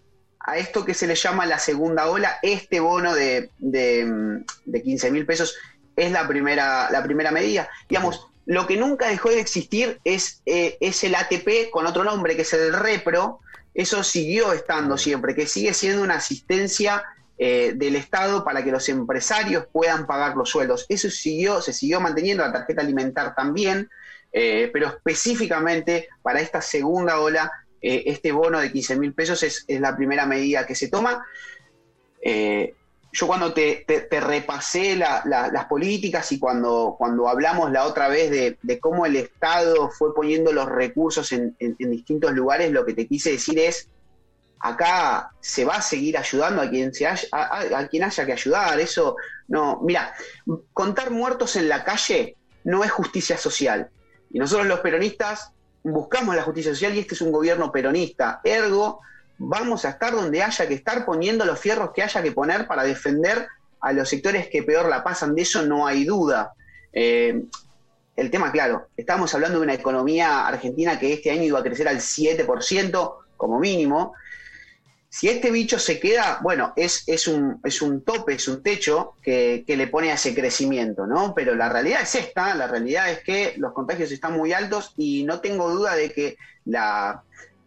a 0.48 0.56
esto 0.56 0.84
que 0.84 0.94
se 0.94 1.06
le 1.06 1.14
llama 1.14 1.44
la 1.44 1.58
segunda 1.58 2.08
ola, 2.08 2.38
este 2.42 2.80
bono 2.80 3.14
de, 3.14 3.50
de, 3.58 4.42
15 4.82 5.10
mil 5.10 5.26
pesos 5.26 5.56
es 5.94 6.10
la 6.10 6.26
primera, 6.26 6.90
la 6.90 7.02
primera 7.02 7.30
medida. 7.30 7.68
Digamos, 7.88 8.28
lo 8.46 8.66
que 8.66 8.78
nunca 8.78 9.08
dejó 9.08 9.28
de 9.28 9.40
existir 9.40 10.00
es, 10.04 10.40
eh, 10.46 10.78
es 10.80 11.04
el 11.04 11.14
ATP 11.14 11.70
con 11.70 11.86
otro 11.86 12.02
nombre, 12.02 12.34
que 12.34 12.42
es 12.42 12.52
el 12.54 12.72
REPRO. 12.72 13.40
Eso 13.74 14.02
siguió 14.02 14.54
estando 14.54 14.96
siempre, 14.96 15.34
que 15.34 15.46
sigue 15.46 15.74
siendo 15.74 16.02
una 16.02 16.14
asistencia 16.14 17.04
eh, 17.36 17.74
del 17.76 17.94
Estado 17.96 18.42
para 18.42 18.64
que 18.64 18.72
los 18.72 18.88
empresarios 18.88 19.66
puedan 19.70 20.06
pagar 20.06 20.34
los 20.34 20.48
sueldos. 20.48 20.86
Eso 20.88 21.10
siguió, 21.10 21.60
se 21.60 21.74
siguió 21.74 22.00
manteniendo, 22.00 22.42
la 22.42 22.52
tarjeta 22.52 22.80
alimentar 22.80 23.34
también, 23.34 23.90
eh, 24.32 24.70
pero 24.72 24.88
específicamente 24.88 26.08
para 26.22 26.40
esta 26.40 26.62
segunda 26.62 27.20
ola, 27.20 27.52
eh, 27.80 28.04
este 28.06 28.32
bono 28.32 28.60
de 28.60 28.72
15 28.72 28.96
mil 28.96 29.14
pesos 29.14 29.42
es, 29.42 29.64
la 29.68 29.96
primera 29.96 30.26
medida 30.26 30.66
que 30.66 30.74
se 30.74 30.88
toma. 30.88 31.24
yo 32.22 33.26
cuando 33.26 33.52
te, 33.52 33.84
repasé 34.10 34.96
las 34.96 35.64
políticas 35.66 36.30
y 36.32 36.38
cuando, 36.38 36.96
cuando 36.98 37.28
hablamos 37.28 37.72
la 37.72 37.84
otra 37.84 38.08
vez 38.08 38.30
de, 38.30 38.78
cómo 38.80 39.06
el 39.06 39.16
Estado 39.16 39.90
fue 39.90 40.14
poniendo 40.14 40.52
los 40.52 40.66
recursos 40.66 41.32
en 41.32 41.54
distintos 41.78 42.32
lugares, 42.32 42.70
lo 42.70 42.84
que 42.84 42.94
te 42.94 43.06
quise 43.06 43.32
decir 43.32 43.58
es 43.58 43.88
acá 44.60 45.30
se 45.40 45.64
va 45.64 45.76
a 45.76 45.82
seguir 45.82 46.16
ayudando 46.16 46.62
a 46.62 46.68
quien, 46.68 46.92
se 46.92 47.06
haya, 47.06 47.28
a, 47.32 47.86
quien 47.88 48.04
haya 48.04 48.26
que 48.26 48.32
ayudar. 48.32 48.80
Eso 48.80 49.16
no. 49.48 49.80
Mira, 49.82 50.14
contar 50.72 51.10
muertos 51.10 51.56
en 51.56 51.68
la 51.68 51.84
calle 51.84 52.36
no 52.64 52.84
es 52.84 52.90
justicia 52.90 53.36
social. 53.36 53.90
Y 54.30 54.38
nosotros 54.38 54.66
los 54.66 54.80
peronistas 54.80 55.52
buscamos 55.92 56.34
la 56.34 56.42
justicia 56.42 56.72
social 56.72 56.94
y 56.94 57.00
este 57.00 57.14
es 57.14 57.20
un 57.20 57.32
gobierno 57.32 57.70
peronista. 57.72 58.40
Ergo, 58.44 59.00
vamos 59.38 59.84
a 59.84 59.90
estar 59.90 60.12
donde 60.14 60.42
haya 60.42 60.66
que 60.66 60.74
estar 60.74 61.04
poniendo 61.04 61.44
los 61.44 61.58
fierros 61.58 61.90
que 61.94 62.02
haya 62.02 62.22
que 62.22 62.32
poner 62.32 62.66
para 62.66 62.84
defender 62.84 63.46
a 63.80 63.92
los 63.92 64.08
sectores 64.08 64.48
que 64.48 64.62
peor 64.62 64.88
la 64.88 65.02
pasan. 65.04 65.34
De 65.34 65.42
eso 65.42 65.62
no 65.62 65.86
hay 65.86 66.04
duda. 66.04 66.52
Eh, 66.92 67.42
el 68.16 68.30
tema, 68.30 68.50
claro, 68.50 68.88
estamos 68.96 69.32
hablando 69.34 69.58
de 69.58 69.64
una 69.64 69.74
economía 69.74 70.46
argentina 70.46 70.98
que 70.98 71.12
este 71.12 71.30
año 71.30 71.42
iba 71.42 71.60
a 71.60 71.62
crecer 71.62 71.86
al 71.86 71.98
7% 71.98 73.14
como 73.36 73.60
mínimo, 73.60 74.14
si 75.18 75.28
este 75.28 75.50
bicho 75.50 75.80
se 75.80 75.98
queda, 75.98 76.38
bueno, 76.42 76.72
es, 76.76 77.02
es, 77.08 77.26
un, 77.26 77.58
es 77.64 77.82
un 77.82 78.02
tope, 78.02 78.34
es 78.34 78.46
un 78.46 78.62
techo 78.62 79.14
que, 79.20 79.64
le 79.66 79.88
pone 79.88 80.12
a 80.12 80.14
ese 80.14 80.32
crecimiento, 80.32 81.08
¿no? 81.08 81.34
Pero 81.34 81.56
la 81.56 81.68
realidad 81.68 82.02
es 82.02 82.14
esta, 82.14 82.54
la 82.54 82.68
realidad 82.68 83.10
es 83.10 83.24
que 83.24 83.54
los 83.56 83.72
contagios 83.72 84.12
están 84.12 84.34
muy 84.34 84.52
altos 84.52 84.94
y 84.96 85.24
no 85.24 85.40
tengo 85.40 85.70
duda 85.70 85.96
de 85.96 86.12
que 86.12 86.36
la, 86.66 87.24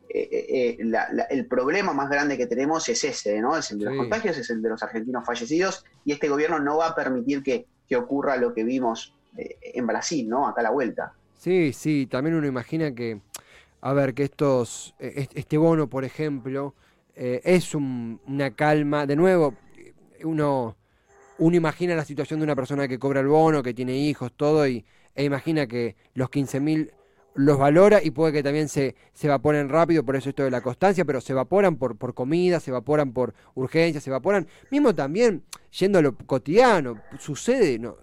eh, 0.08 0.29
eh, 0.31 0.77
eh, 0.79 1.25
el 1.29 1.46
problema 1.46 1.91
más 1.91 2.10
grande 2.10 2.38
que 2.38 2.48
tenemos 2.48 2.88
es 2.88 3.03
ese, 3.03 3.41
¿no? 3.41 3.58
Es 3.58 3.70
el 3.72 3.79
de 3.79 3.86
los 3.88 3.98
contagios, 3.98 4.38
es 4.38 4.50
el 4.50 4.62
de 4.62 4.70
los 4.70 4.81
argentinos 4.81 5.25
fallecidos 5.25 5.84
y 6.05 6.13
este 6.13 6.29
gobierno 6.29 6.58
no 6.58 6.77
va 6.77 6.88
a 6.88 6.96
permitir 6.96 7.43
que, 7.43 7.65
que 7.86 7.98
ocurra 7.98 8.38
lo 8.38 8.53
que 8.53 8.63
vimos 8.63 9.13
en 9.36 9.86
Brasil, 9.86 10.29
¿no? 10.29 10.48
Acá 10.48 10.62
a 10.62 10.63
la 10.63 10.72
vuelta. 10.72 11.12
Sí, 11.38 11.74
sí, 11.74 12.08
también 12.10 12.38
uno 12.38 12.48
imagina 12.48 12.96
que, 12.96 13.20
a 13.81 13.91
ver, 13.91 14.13
que 14.13 14.24
estos, 14.24 14.96
este 15.00 15.58
bono, 15.58 15.89
por 15.89 16.05
ejemplo, 16.05 16.75
eh, 17.15 17.41
es 17.44 17.75
una 17.75 18.51
calma. 18.56 19.06
De 19.06 19.15
nuevo, 19.15 19.56
uno, 20.24 20.77
uno 21.38 21.56
imagina 21.56 21.96
la 21.96 22.06
situación 22.06 22.39
de 22.39 22.46
una 22.46 22.56
persona 22.56 22.88
que 22.88 23.00
cobra 23.00 23.20
el 23.20 23.27
bono, 23.27 23.63
que 23.63 23.74
tiene 23.74 23.98
hijos, 23.98 24.32
todo, 24.36 24.68
y, 24.68 24.86
e 25.15 25.24
imagina 25.24 25.68
que 25.68 25.96
los 26.13 26.30
15.000 26.30 26.91
los 27.34 27.58
valora 27.58 28.03
y 28.03 28.12
puede 28.12 28.34
que 28.34 28.44
también 28.44 28.68
se, 28.68 28.96
se 29.13 29.27
evaporen 29.27 29.70
rápido, 29.70 30.03
por 30.03 30.15
eso 30.15 30.30
esto 30.30 30.44
de 30.44 30.51
la 30.51 30.62
constancia, 30.62 31.06
pero 31.06 31.22
se 31.22 31.32
evaporan 31.32 31.77
por, 31.77 31.98
por 31.98 32.13
comida, 32.13 32.60
se 32.60 32.72
evaporan 32.72 33.13
por 33.13 33.34
urgencias, 33.56 34.03
se 34.03 34.10
evaporan, 34.10 34.48
mismo 34.70 34.94
también 34.94 35.44
yendo 35.80 36.00
a 36.00 36.01
lo 36.01 36.18
cotidiano, 36.18 37.01
sucede, 37.20 37.80
no, 37.80 37.96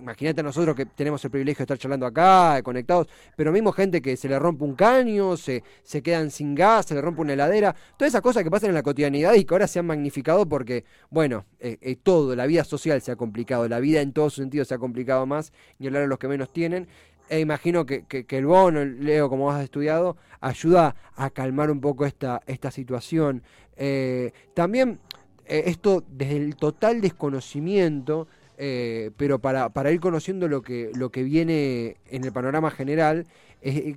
imagínate 0.00 0.42
nosotros 0.42 0.74
que 0.74 0.86
tenemos 0.86 1.24
el 1.24 1.30
privilegio 1.30 1.58
de 1.58 1.64
estar 1.64 1.78
charlando 1.78 2.06
acá, 2.06 2.60
conectados, 2.62 3.08
pero 3.36 3.52
mismo 3.52 3.72
gente 3.72 4.02
que 4.02 4.16
se 4.16 4.28
le 4.28 4.38
rompe 4.38 4.64
un 4.64 4.74
caño, 4.74 5.36
se, 5.36 5.62
se 5.82 6.02
quedan 6.02 6.30
sin 6.30 6.54
gas, 6.54 6.86
se 6.86 6.94
le 6.94 7.00
rompe 7.00 7.20
una 7.20 7.34
heladera, 7.34 7.74
todas 7.96 8.12
esas 8.12 8.22
cosas 8.22 8.42
que 8.42 8.50
pasan 8.50 8.70
en 8.70 8.74
la 8.74 8.82
cotidianidad 8.82 9.34
y 9.34 9.44
que 9.44 9.54
ahora 9.54 9.66
se 9.66 9.78
han 9.78 9.86
magnificado 9.86 10.46
porque, 10.46 10.84
bueno, 11.10 11.44
eh, 11.58 11.78
eh, 11.80 11.96
todo, 11.96 12.34
la 12.34 12.46
vida 12.46 12.64
social 12.64 13.00
se 13.02 13.12
ha 13.12 13.16
complicado, 13.16 13.68
la 13.68 13.80
vida 13.80 14.00
en 14.00 14.12
todos 14.12 14.34
sentidos 14.34 14.68
se 14.68 14.74
ha 14.74 14.78
complicado 14.78 15.26
más, 15.26 15.52
y 15.78 15.86
hablar 15.86 16.04
a 16.04 16.06
los 16.06 16.18
que 16.18 16.28
menos 16.28 16.52
tienen. 16.52 16.88
E 17.28 17.38
imagino 17.38 17.86
que, 17.86 18.04
el 18.28 18.46
bono, 18.46 18.84
Leo, 18.84 19.28
como 19.28 19.52
has 19.52 19.62
estudiado, 19.62 20.16
ayuda 20.40 20.96
a 21.14 21.30
calmar 21.30 21.70
un 21.70 21.80
poco 21.80 22.04
esta, 22.04 22.42
esta 22.46 22.72
situación. 22.72 23.44
Eh, 23.76 24.32
también 24.52 24.98
esto 25.46 26.04
desde 26.08 26.36
el 26.36 26.56
total 26.56 27.00
desconocimiento 27.00 28.28
eh, 28.62 29.10
pero 29.16 29.38
para, 29.38 29.70
para, 29.70 29.90
ir 29.90 30.00
conociendo 30.00 30.46
lo 30.46 30.60
que, 30.60 30.90
lo 30.94 31.08
que 31.10 31.22
viene 31.22 31.96
en 32.10 32.24
el 32.24 32.30
panorama 32.30 32.70
general, 32.70 33.26
eh, 33.62 33.96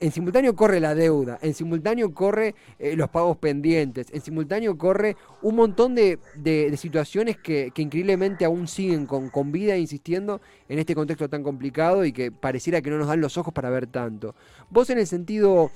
en 0.00 0.12
simultáneo 0.12 0.56
corre 0.56 0.80
la 0.80 0.94
deuda, 0.94 1.38
en 1.42 1.52
simultáneo 1.52 2.14
corre 2.14 2.54
eh, 2.78 2.96
los 2.96 3.10
pagos 3.10 3.36
pendientes, 3.36 4.06
en 4.10 4.22
simultáneo 4.22 4.78
corre 4.78 5.18
un 5.42 5.56
montón 5.56 5.94
de, 5.94 6.18
de, 6.36 6.74
situaciones 6.78 7.36
que, 7.36 7.70
increíblemente 7.76 8.46
aún 8.46 8.66
siguen 8.66 9.04
con, 9.04 9.28
con 9.28 9.52
vida 9.52 9.76
insistiendo 9.76 10.40
en 10.70 10.78
este 10.78 10.94
contexto 10.94 11.28
tan 11.28 11.42
complicado 11.42 12.06
y 12.06 12.14
que 12.14 12.32
pareciera 12.32 12.80
que 12.80 12.88
no 12.88 12.96
nos 12.96 13.08
dan 13.08 13.20
los 13.20 13.36
ojos 13.36 13.52
para 13.52 13.68
ver 13.68 13.86
tanto. 13.88 14.34
Vos 14.70 14.88
en 14.88 15.00
el 15.00 15.06
sentido, 15.06 15.70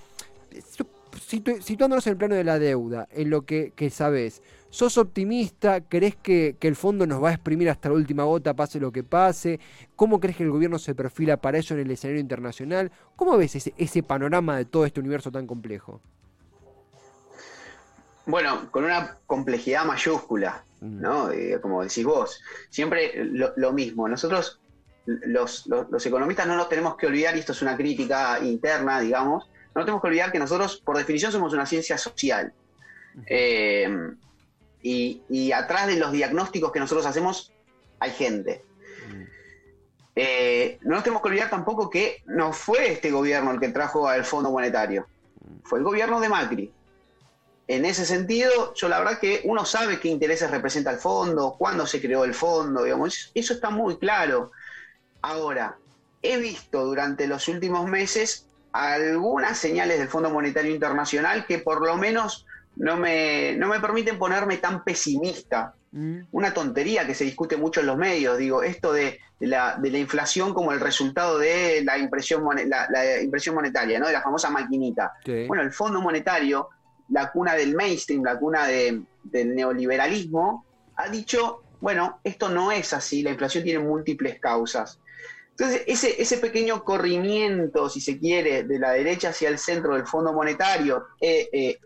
situándonos 1.20 2.06
en 2.06 2.12
el 2.12 2.16
plano 2.16 2.34
de 2.34 2.44
la 2.44 2.58
deuda, 2.58 3.08
en 3.12 3.28
lo 3.28 3.42
que, 3.42 3.74
que 3.76 3.90
sabés, 3.90 4.40
¿Sos 4.70 4.98
optimista? 4.98 5.80
¿Crees 5.80 6.16
que, 6.16 6.56
el 6.60 6.76
fondo 6.76 7.06
nos 7.06 7.22
va 7.22 7.30
a 7.30 7.32
exprimir 7.32 7.70
hasta 7.70 7.88
la 7.88 7.94
última 7.94 8.24
gota, 8.24 8.54
pase 8.54 8.80
lo 8.80 8.92
que 8.92 9.04
pase? 9.04 9.60
¿Cómo 9.94 10.20
crees 10.20 10.36
que 10.36 10.42
el 10.42 10.50
gobierno 10.50 10.78
se 10.78 10.94
perfila 10.94 11.36
para 11.36 11.58
eso 11.58 11.74
en 11.74 11.80
el 11.80 11.90
escenario 11.90 12.20
internacional? 12.20 12.90
¿Cómo 13.14 13.36
ves 13.36 13.54
ese, 13.54 14.02
panorama 14.02 14.56
de 14.56 14.64
todo 14.64 14.84
este 14.84 15.00
universo 15.00 15.30
tan 15.30 15.46
complejo? 15.46 16.00
Bueno, 18.26 18.70
con 18.72 18.84
una 18.84 19.18
complejidad 19.26 19.84
mayúscula, 19.84 20.64
mm. 20.80 21.00
¿no? 21.00 21.30
Eh, 21.30 21.60
como 21.60 21.82
decís 21.82 22.04
vos. 22.04 22.42
Siempre 22.68 23.24
lo, 23.24 23.72
mismo. 23.72 24.08
Nosotros, 24.08 24.60
los, 25.06 25.64
economistas, 26.04 26.48
no 26.48 26.56
nos 26.56 26.68
tenemos 26.68 26.96
que 26.96 27.06
olvidar, 27.06 27.36
y 27.36 27.38
esto 27.38 27.52
es 27.52 27.62
una 27.62 27.76
crítica 27.76 28.40
interna, 28.40 29.00
digamos, 29.00 29.48
no 29.76 29.82
tenemos 29.82 30.02
que 30.02 30.08
olvidar 30.08 30.32
que 30.32 30.38
nosotros, 30.38 30.82
por 30.84 30.96
definición, 30.98 31.30
somos 31.30 31.52
una 31.52 31.66
ciencia 31.66 31.96
social. 31.96 32.52
Eh, 33.26 33.88
y, 35.28 35.52
atrás 35.52 35.86
de 35.88 35.96
los 35.96 36.12
diagnósticos 36.12 36.72
que 36.72 36.80
nosotros 36.80 37.06
hacemos 37.06 37.52
hay 37.98 38.10
gente. 38.12 38.64
Mm. 39.08 39.22
Eh, 40.14 40.78
no 40.82 40.94
nos 40.94 41.04
tenemos 41.04 41.22
que 41.22 41.28
olvidar 41.28 41.50
tampoco 41.50 41.90
que 41.90 42.22
no 42.26 42.52
fue 42.52 42.92
este 42.92 43.10
gobierno 43.10 43.50
el 43.50 43.60
que 43.60 43.68
trajo 43.68 44.08
al 44.08 44.24
Fondo 44.24 44.50
Monetario, 44.50 45.06
mm. 45.40 45.64
fue 45.64 45.78
el 45.78 45.84
gobierno 45.84 46.20
de 46.20 46.28
Macri. 46.28 46.72
En 47.68 47.84
ese 47.84 48.06
sentido, 48.06 48.74
yo 48.74 48.88
la 48.88 49.00
verdad 49.00 49.18
que 49.18 49.40
uno 49.44 49.64
sabe 49.64 49.98
qué 49.98 50.08
intereses 50.08 50.50
representa 50.52 50.92
el 50.92 50.98
fondo, 50.98 51.56
cuándo 51.58 51.84
se 51.84 52.00
creó 52.00 52.22
el 52.22 52.32
fondo, 52.32 52.84
digamos, 52.84 53.32
eso 53.34 53.54
está 53.54 53.70
muy 53.70 53.96
claro. 53.96 54.52
Ahora, 55.20 55.76
he 56.22 56.36
visto 56.36 56.84
durante 56.84 57.26
los 57.26 57.48
últimos 57.48 57.88
meses 57.88 58.46
algunas 58.70 59.58
señales 59.58 59.98
del 59.98 60.08
Fondo 60.08 60.30
Monetario 60.30 60.72
Internacional 60.72 61.46
que 61.46 61.58
por 61.58 61.84
lo 61.84 61.96
menos 61.96 62.45
no 62.76 62.96
me, 62.96 63.54
no 63.56 63.68
me 63.68 63.80
permiten 63.80 64.18
ponerme 64.18 64.58
tan 64.58 64.84
pesimista. 64.84 65.74
Mm. 65.92 66.20
Una 66.32 66.52
tontería 66.52 67.06
que 67.06 67.14
se 67.14 67.24
discute 67.24 67.56
mucho 67.56 67.80
en 67.80 67.86
los 67.86 67.96
medios, 67.96 68.38
digo, 68.38 68.62
esto 68.62 68.92
de, 68.92 69.18
la, 69.40 69.76
de 69.76 69.90
la, 69.90 69.98
inflación 69.98 70.52
como 70.52 70.72
el 70.72 70.80
resultado 70.80 71.38
de 71.38 71.82
la 71.84 71.98
impresión, 71.98 72.44
la, 72.66 73.22
impresión 73.22 73.54
monetaria, 73.54 73.98
¿no? 73.98 74.06
de 74.06 74.12
la 74.12 74.22
famosa 74.22 74.50
maquinita. 74.50 75.14
Bueno, 75.46 75.62
el 75.62 75.72
Fondo 75.72 76.00
Monetario, 76.00 76.68
la 77.08 77.30
cuna 77.30 77.54
del 77.54 77.74
mainstream, 77.74 78.22
la 78.24 78.38
cuna 78.38 78.66
del 78.66 79.06
neoliberalismo, 79.32 80.66
ha 80.96 81.08
dicho, 81.08 81.62
bueno, 81.80 82.20
esto 82.24 82.48
no 82.48 82.72
es 82.72 82.92
así, 82.92 83.22
la 83.22 83.30
inflación 83.30 83.64
tiene 83.64 83.78
múltiples 83.78 84.38
causas. 84.38 84.98
Entonces, 85.58 85.84
ese, 85.86 86.20
ese 86.20 86.36
pequeño 86.36 86.84
corrimiento, 86.84 87.88
si 87.88 88.02
se 88.02 88.18
quiere, 88.18 88.64
de 88.64 88.78
la 88.78 88.90
derecha 88.90 89.30
hacia 89.30 89.48
el 89.48 89.58
centro 89.58 89.94
del 89.94 90.06
Fondo 90.06 90.34
Monetario, 90.34 91.06
eh, 91.18 91.48
eh, 91.50 91.78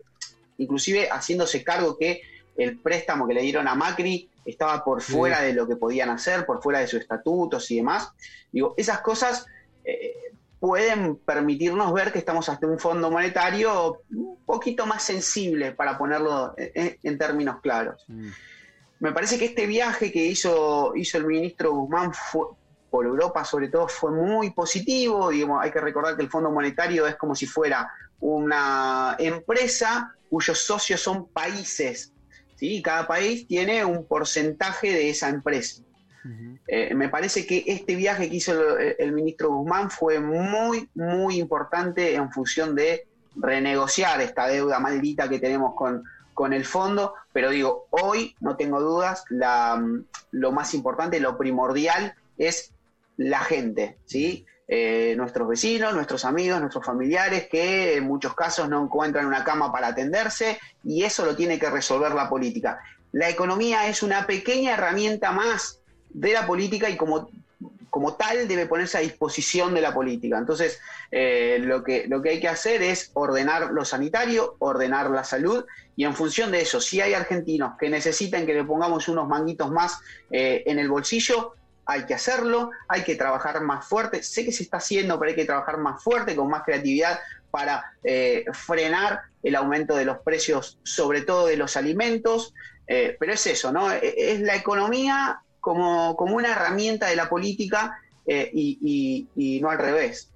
inclusive 0.61 1.09
haciéndose 1.09 1.63
cargo 1.63 1.97
que 1.97 2.21
el 2.57 2.79
préstamo 2.79 3.27
que 3.27 3.33
le 3.33 3.41
dieron 3.41 3.67
a 3.67 3.75
Macri 3.75 4.29
estaba 4.45 4.83
por 4.83 5.01
fuera 5.01 5.41
de 5.41 5.53
lo 5.53 5.67
que 5.67 5.75
podían 5.75 6.09
hacer, 6.09 6.45
por 6.45 6.61
fuera 6.61 6.79
de 6.79 6.87
sus 6.87 7.01
estatutos 7.01 7.69
y 7.71 7.77
demás. 7.77 8.11
Digo, 8.51 8.73
esas 8.77 9.01
cosas 9.01 9.45
eh, 9.83 10.13
pueden 10.59 11.15
permitirnos 11.17 11.93
ver 11.93 12.11
que 12.11 12.19
estamos 12.19 12.49
hasta 12.49 12.67
un 12.67 12.79
fondo 12.79 13.09
monetario 13.09 14.01
un 14.11 14.37
poquito 14.45 14.85
más 14.85 15.03
sensible, 15.03 15.71
para 15.71 15.97
ponerlo 15.97 16.53
en, 16.57 17.17
términos 17.17 17.61
claros. 17.61 18.03
Mm. 18.07 18.29
Me 18.99 19.11
parece 19.11 19.39
que 19.39 19.45
este 19.45 19.65
viaje 19.65 20.11
que 20.11 20.23
hizo, 20.23 20.93
hizo 20.95 21.17
el 21.17 21.25
ministro 21.25 21.71
Guzmán 21.71 22.11
por 22.91 23.05
Europa 23.05 23.43
sobre 23.45 23.69
todo 23.69 23.87
fue 23.87 24.11
muy 24.11 24.51
positivo. 24.51 25.29
Digamos, 25.29 25.63
hay 25.63 25.71
que 25.71 25.79
recordar 25.79 26.15
que 26.15 26.21
el 26.21 26.29
Fondo 26.29 26.51
Monetario 26.51 27.07
es 27.07 27.15
como 27.15 27.33
si 27.33 27.47
fuera 27.47 27.89
una 28.21 29.15
empresa 29.19 30.15
cuyos 30.29 30.59
socios 30.59 31.01
son 31.01 31.27
países. 31.27 32.13
¿sí? 32.55 32.81
Cada 32.81 33.07
país 33.07 33.45
tiene 33.47 33.83
un 33.83 34.05
porcentaje 34.05 34.91
de 34.93 35.09
esa 35.09 35.29
empresa. 35.29 35.83
Eh, 36.67 36.93
me 36.93 37.09
parece 37.09 37.47
que 37.47 37.63
este 37.65 37.95
viaje 37.95 38.29
que 38.29 38.35
hizo 38.35 38.77
el, 38.77 39.11
ministro 39.11 39.49
Guzmán 39.49 39.89
fue 39.89 40.19
muy, 40.19 40.87
muy 40.93 41.39
importante 41.39 42.13
en 42.13 42.31
función 42.31 42.75
de 42.75 43.07
renegociar 43.35 44.21
esta 44.21 44.47
deuda 44.47 44.79
maldita 44.79 45.27
que 45.27 45.39
tenemos 45.39 45.73
con, 45.75 46.03
con 46.35 46.53
el 46.53 46.63
fondo, 46.63 47.15
pero 47.33 47.49
digo, 47.49 47.87
hoy 47.89 48.35
no 48.39 48.55
tengo 48.55 48.79
dudas, 48.81 49.23
la, 49.29 49.83
lo 50.31 50.51
más 50.51 50.73
importante, 50.75 51.19
lo 51.19 51.37
primordial 51.37 52.13
es 52.37 52.71
la 53.17 53.39
gente, 53.39 53.97
¿sí? 54.05 54.45
Eh, 54.73 55.15
nuestros 55.17 55.49
vecinos, 55.49 55.93
nuestros 55.93 56.23
amigos, 56.23 56.61
nuestros 56.61 56.85
familiares, 56.85 57.49
que 57.51 57.97
en 57.97 58.05
muchos 58.05 58.33
casos 58.33 58.69
no 58.69 58.81
encuentran 58.81 59.25
una 59.25 59.43
cama 59.43 59.69
para 59.69 59.87
atenderse 59.87 60.59
y 60.81 61.03
eso 61.03 61.25
lo 61.25 61.35
tiene 61.35 61.59
que 61.59 61.69
resolver 61.69 62.13
la 62.13 62.29
política. 62.29 62.79
La 63.11 63.27
economía 63.27 63.89
es 63.89 64.01
una 64.01 64.25
pequeña 64.25 64.75
herramienta 64.75 65.33
más 65.33 65.79
de 66.09 66.31
la 66.31 66.47
política 66.47 66.89
y 66.89 66.95
como 66.95 67.29
como 67.89 68.13
tal 68.13 68.47
debe 68.47 68.67
ponerse 68.67 68.97
a 68.97 69.01
disposición 69.01 69.73
de 69.73 69.81
la 69.81 69.93
política. 69.93 70.37
Entonces, 70.37 70.79
eh, 71.11 71.57
lo, 71.59 71.83
que, 71.83 72.07
lo 72.07 72.21
que 72.21 72.29
hay 72.29 72.39
que 72.39 72.47
hacer 72.47 72.81
es 72.81 73.11
ordenar 73.13 73.71
lo 73.73 73.83
sanitario, 73.83 74.55
ordenar 74.59 75.11
la 75.11 75.25
salud, 75.25 75.65
y 75.97 76.05
en 76.05 76.15
función 76.15 76.51
de 76.51 76.61
eso, 76.61 76.79
si 76.79 77.01
hay 77.01 77.13
argentinos 77.13 77.73
que 77.77 77.89
necesitan 77.89 78.45
que 78.45 78.53
le 78.53 78.63
pongamos 78.63 79.09
unos 79.09 79.27
manguitos 79.27 79.69
más 79.71 79.99
eh, 80.31 80.63
en 80.65 80.79
el 80.79 80.87
bolsillo, 80.87 81.55
hay 81.85 82.05
que 82.05 82.13
hacerlo, 82.13 82.71
hay 82.87 83.03
que 83.03 83.15
trabajar 83.15 83.61
más 83.61 83.85
fuerte. 83.85 84.23
Sé 84.23 84.45
que 84.45 84.51
se 84.51 84.63
está 84.63 84.77
haciendo, 84.77 85.19
pero 85.19 85.29
hay 85.29 85.35
que 85.35 85.45
trabajar 85.45 85.77
más 85.77 86.03
fuerte, 86.03 86.35
con 86.35 86.49
más 86.49 86.63
creatividad, 86.63 87.19
para 87.49 87.83
eh, 88.03 88.45
frenar 88.53 89.21
el 89.43 89.55
aumento 89.55 89.95
de 89.95 90.05
los 90.05 90.19
precios, 90.19 90.79
sobre 90.83 91.21
todo 91.21 91.47
de 91.47 91.57
los 91.57 91.75
alimentos. 91.75 92.53
pero 92.87 93.33
es 93.33 93.45
eso, 93.47 93.71
¿no? 93.71 93.91
E, 93.91 94.33
es 94.33 94.41
la 94.41 94.55
economía 94.55 95.41
como, 95.61 96.15
como 96.17 96.35
una 96.35 96.51
herramienta 96.51 97.07
de 97.07 97.15
la 97.15 97.29
política 97.29 97.97
eh, 98.25 98.49
y, 98.53 99.59
no 99.61 99.69
al 99.69 99.77
revés. 99.77 100.29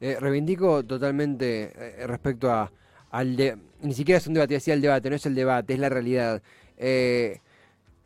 Eh, 0.00 0.16
reivindico 0.18 0.84
totalmente 0.84 1.72
eh, 1.74 2.06
respecto 2.06 2.50
a, 2.50 2.70
al 3.10 3.36
de, 3.36 3.56
ni 3.82 3.94
siquiera 3.94 4.18
es 4.18 4.26
un 4.26 4.34
debate, 4.34 4.54
decía 4.54 4.74
el 4.74 4.80
debate, 4.80 5.10
no 5.10 5.16
es 5.16 5.26
el 5.26 5.34
debate, 5.34 5.74
es 5.74 5.78
la 5.78 5.88
realidad. 5.88 6.42
este 6.76 7.40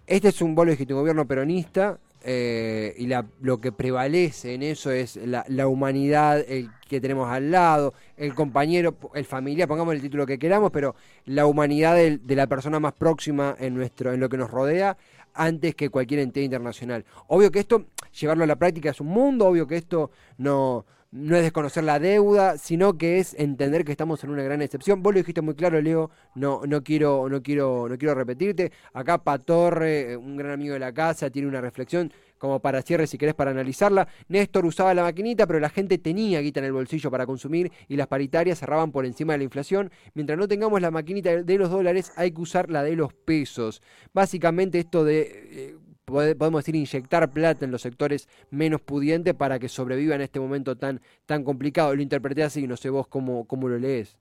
es 0.07 0.43
un 0.43 0.55
bolo 0.55 0.75
de 0.75 0.85
gobierno 0.85 1.27
peronista 1.27 1.99
y 2.27 3.07
la, 3.07 3.25
lo 3.41 3.59
que 3.59 3.71
prevalece 3.71 4.55
en 4.55 4.63
eso 4.63 4.91
es 4.91 5.17
la, 5.17 5.69
humanidad 5.69 6.45
el 6.49 6.71
que 6.89 7.01
tenemos 7.01 7.31
al 7.31 7.51
lado, 7.51 7.95
el 8.17 8.35
compañero, 8.35 8.97
el 9.15 9.25
familiar, 9.25 9.69
pongamos 9.69 9.95
el 9.95 10.01
título 10.01 10.27
que 10.27 10.39
queramos, 10.39 10.71
pero 10.73 10.97
la 11.25 11.47
humanidad 11.47 11.95
de, 11.95 12.19
de 12.19 12.37
la 12.37 12.47
persona 12.47 12.81
más 12.81 12.95
próxima 12.95 13.55
en, 13.59 13.75
nuestro, 13.75 14.13
en 14.13 14.21
lo 14.21 14.29
que 14.29 14.37
nos 14.37 14.51
rodea 14.51 14.97
antes 15.35 15.75
que 15.75 15.91
cualquier 15.91 16.21
entidad 16.21 16.45
internacional. 16.45 17.05
Obvio 17.29 17.51
que 17.51 17.61
esto, 17.61 17.87
llevarlo 18.19 18.45
a 18.45 18.47
la 18.47 18.57
práctica 18.57 18.91
es 18.91 19.01
un 19.01 19.09
mundo, 19.09 19.47
obvio 19.47 19.67
que 19.67 19.77
esto 19.77 20.11
no, 20.39 20.85
no 21.17 21.35
es 21.35 21.43
desconocer 21.43 21.83
la 21.83 21.99
deuda, 21.99 22.59
sino 22.59 22.99
que 22.99 23.19
es 23.19 23.35
entender 23.35 23.85
que 23.85 23.93
estamos 23.93 24.23
en 24.23 24.31
una 24.31 24.43
gran 24.43 24.61
excepción. 24.61 25.03
Vos 25.03 25.15
lo 25.15 25.19
dijiste 25.19 25.41
muy 25.41 25.55
claro, 25.55 25.81
Leo, 25.81 26.11
no, 26.35 26.61
no 26.67 26.85
quiero, 26.85 27.29
no 27.31 27.43
quiero, 27.43 27.89
no 27.89 27.97
quiero 27.97 28.15
repetirte. 28.15 28.71
Acá 28.93 29.25
Patorre, 29.25 30.17
un 30.17 30.37
gran 30.37 30.53
amigo 30.53 30.75
de 30.75 30.81
la 30.81 30.93
casa, 30.93 31.31
tiene 31.31 31.49
una 31.49 31.63
reflexión 31.63 32.13
como 32.37 32.61
para 32.61 32.83
cierre 32.83 33.07
si 33.07 33.17
querés 33.17 33.35
para 33.35 33.51
analizarla. 33.51 34.07
Néstor 34.29 34.67
usaba 34.67 34.93
la 34.93 35.05
maquinita, 35.05 35.47
pero 35.47 35.59
la 35.59 35.71
gente 35.71 35.97
tenía 35.97 36.41
guita 36.41 36.61
en 36.61 36.67
el 36.67 36.73
bolsillo 36.73 37.11
para 37.11 37.25
consumir 37.25 37.73
y 37.89 37.97
las 37.97 38.09
paritarias 38.09 38.59
cerraban 38.59 38.93
por 38.93 39.07
encima 39.07 39.33
de 39.33 39.39
la 39.39 39.45
inflación. 39.45 39.91
Mientras 40.13 40.39
no 40.39 40.47
tengamos 40.47 40.83
la 40.83 40.91
maquinita 40.91 41.43
de 41.43 41.59
los 41.59 41.71
dólares, 41.71 42.13
hay 42.17 42.33
que 42.33 42.43
usar 42.43 42.71
la 42.71 42.83
de 42.83 42.95
los 42.95 43.15
pesos. 43.15 43.81
Básicamente 44.13 44.79
esto 44.79 45.03
de... 45.03 45.23
Eh, 45.51 45.77
podemos 46.07 46.65
decir, 46.65 46.77
inyectar 46.77 47.31
plata 47.33 47.65
en 47.65 47.73
los 47.73 47.83
sectores 47.83 48.29
menos 48.51 48.81
pudientes 48.81 49.35
para 49.35 49.59
que 49.59 49.69
sobrevivan 49.69 50.17
en 50.17 50.23
este 50.23 50.41
momento 50.41 50.77
tan, 50.77 51.01
tan 51.27 51.43
complicado. 51.43 51.95
Lo 51.95 52.03
interpreté 52.03 52.45
así, 52.45 52.67
no 52.67 52.77
sé 52.77 52.91
vos 52.91 53.09
cómo, 53.09 53.47
cómo 53.47 53.69
lo 53.69 53.79
lees. 53.79 54.17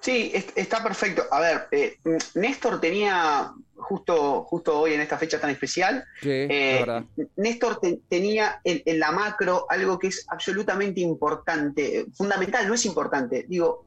Sí, 0.00 0.32
está 0.34 0.82
perfecto. 0.82 1.24
A 1.30 1.40
ver, 1.40 1.68
eh, 1.70 1.96
Néstor 2.34 2.80
tenía, 2.80 3.52
justo, 3.74 4.44
justo 4.44 4.80
hoy 4.80 4.94
en 4.94 5.00
esta 5.00 5.16
fecha 5.16 5.40
tan 5.40 5.50
especial, 5.50 6.04
eh, 6.22 6.84
Néstor 7.36 7.80
tenía 8.08 8.60
en, 8.64 8.98
la 8.98 9.12
macro 9.12 9.66
algo 9.68 9.98
que 9.98 10.08
es 10.08 10.26
absolutamente 10.28 11.00
importante, 11.00 12.06
fundamental, 12.14 12.68
no 12.68 12.74
es 12.74 12.84
importante. 12.84 13.46
Digo, 13.48 13.86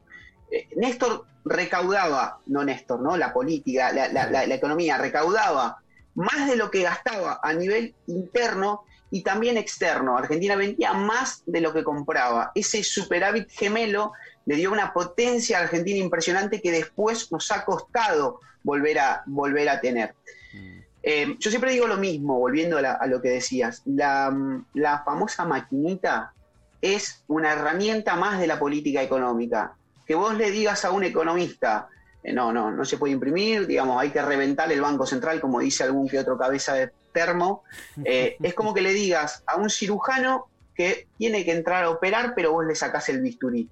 eh, 0.52 0.68
Néstor 0.76 1.26
recaudaba, 1.46 2.40
no 2.48 2.64
Néstor, 2.64 3.00
¿no? 3.00 3.16
La 3.16 3.32
política, 3.32 3.92
la, 3.92 4.08
la 4.08 4.56
economía, 4.56 4.98
recaudaba 4.98 5.78
más 6.18 6.50
de 6.50 6.56
lo 6.56 6.72
que 6.72 6.82
gastaba 6.82 7.40
a 7.44 7.54
nivel 7.54 7.94
interno 8.08 8.84
y 9.12 9.22
también 9.22 9.56
externo. 9.56 10.18
Argentina 10.18 10.56
vendía 10.56 10.94
más 10.94 11.44
de 11.46 11.62
lo 11.62 11.74
que 11.74 11.84
compraba. 11.84 12.52
Ese 12.56 12.84
superávit 12.84 13.50
gemelo 13.52 14.14
le 14.46 14.56
dio 14.56 14.72
una 14.72 14.94
potencia 14.94 15.60
a 15.60 15.62
Argentina 15.62 16.00
impresionante 16.00 16.60
que 16.60 16.72
después 16.72 17.32
nos 17.32 17.52
ha 17.52 17.64
costado 17.64 18.42
volver 18.64 18.98
a, 18.98 19.22
volver 19.28 19.70
a 19.70 19.80
tener. 19.80 20.16
Mm. 20.54 20.80
Eh, 21.04 21.36
yo 21.38 21.50
siempre 21.52 21.72
digo 21.72 21.86
lo 21.86 21.98
mismo, 21.98 22.40
volviendo 22.40 22.80
a, 22.80 23.06
lo 23.06 23.22
que 23.22 23.30
decías, 23.30 23.84
la, 23.86 24.36
la, 24.74 25.04
famosa 25.04 25.46
maquinita 25.46 26.34
es 26.82 27.24
una 27.28 27.54
herramienta 27.54 28.16
más 28.16 28.40
de 28.40 28.48
la 28.48 28.58
política 28.58 29.04
económica. 29.04 29.76
Que 30.08 30.16
vos 30.16 30.36
le 30.36 30.50
digas 30.50 30.84
a 30.84 30.92
un 30.92 31.04
economista, 31.04 31.90
no, 32.34 32.52
no, 32.52 32.72
no 32.72 32.86
se 32.86 32.98
puede 32.98 33.14
imprimir, 33.14 33.68
digamos, 33.68 34.02
hay 34.02 34.12
que 34.12 34.22
reventar 34.22 34.72
el 34.72 34.82
Banco 34.82 35.06
Central, 35.06 35.40
como 35.40 35.60
dice 35.60 35.84
algún 35.84 36.08
que 36.08 36.20
otro 36.20 36.38
cabeza 36.38 36.74
de 36.74 36.92
termo. 37.12 37.64
Eh, 38.04 38.38
es 38.42 38.54
como 38.54 38.74
que 38.74 38.82
le 38.82 38.94
digas 38.94 39.44
a 39.48 39.56
un 39.56 39.70
cirujano 39.70 40.48
que 40.76 41.08
tiene 41.18 41.44
que 41.44 41.52
entrar 41.52 41.84
a 41.84 41.90
operar, 41.90 42.34
pero 42.36 42.52
vos 42.52 42.66
le 42.66 42.76
sacás 42.76 43.10
el 43.10 43.22
bisturí. 43.22 43.70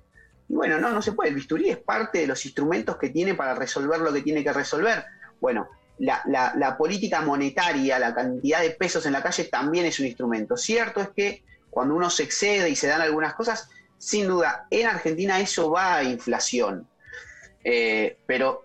Y 0.48 0.54
bueno, 0.54 0.80
no, 0.80 0.91
no 0.91 1.02
se 1.02 1.12
puede. 1.12 1.30
El 1.30 1.36
bisturí 1.36 1.70
es 1.70 1.78
parte 1.78 2.20
de 2.20 2.28
los 2.28 2.46
instrumentos 2.46 2.98
que 2.98 3.10
tiene 3.10 3.36
para 3.36 3.56
resolver 3.56 4.00
lo 4.00 4.12
que 4.12 4.22
tiene 4.22 4.44
que 4.44 4.54
resolver. 4.54 5.06
Bueno, 5.39 5.70
la, 6.00 6.76
política 6.78 7.22
monetaria, 7.22 8.00
la 8.00 8.13
cantidad 8.13 8.62
de 8.62 8.72
pesos 8.72 9.06
en 9.06 9.13
la 9.13 9.24
calle 9.24 9.46
también 9.46 9.86
es 9.86 10.00
un 10.00 10.08
instrumento. 10.08 10.58
Cierto 10.58 11.02
es 11.02 11.10
que 11.10 11.44
cuando 11.70 11.96
uno 11.96 12.10
se 12.10 12.24
excede 12.24 12.70
y 12.70 12.76
se 12.76 12.88
dan 12.88 13.02
algunas 13.02 13.34
cosas, 13.36 13.70
sin 13.98 14.28
duda, 14.28 14.68
en 14.70 14.88
Argentina 14.88 15.39
eso 15.39 15.72
va 15.72 15.96
a 15.96 16.04
inflación. 16.04 16.88
Eh, 17.65 18.17
pero 18.28 18.63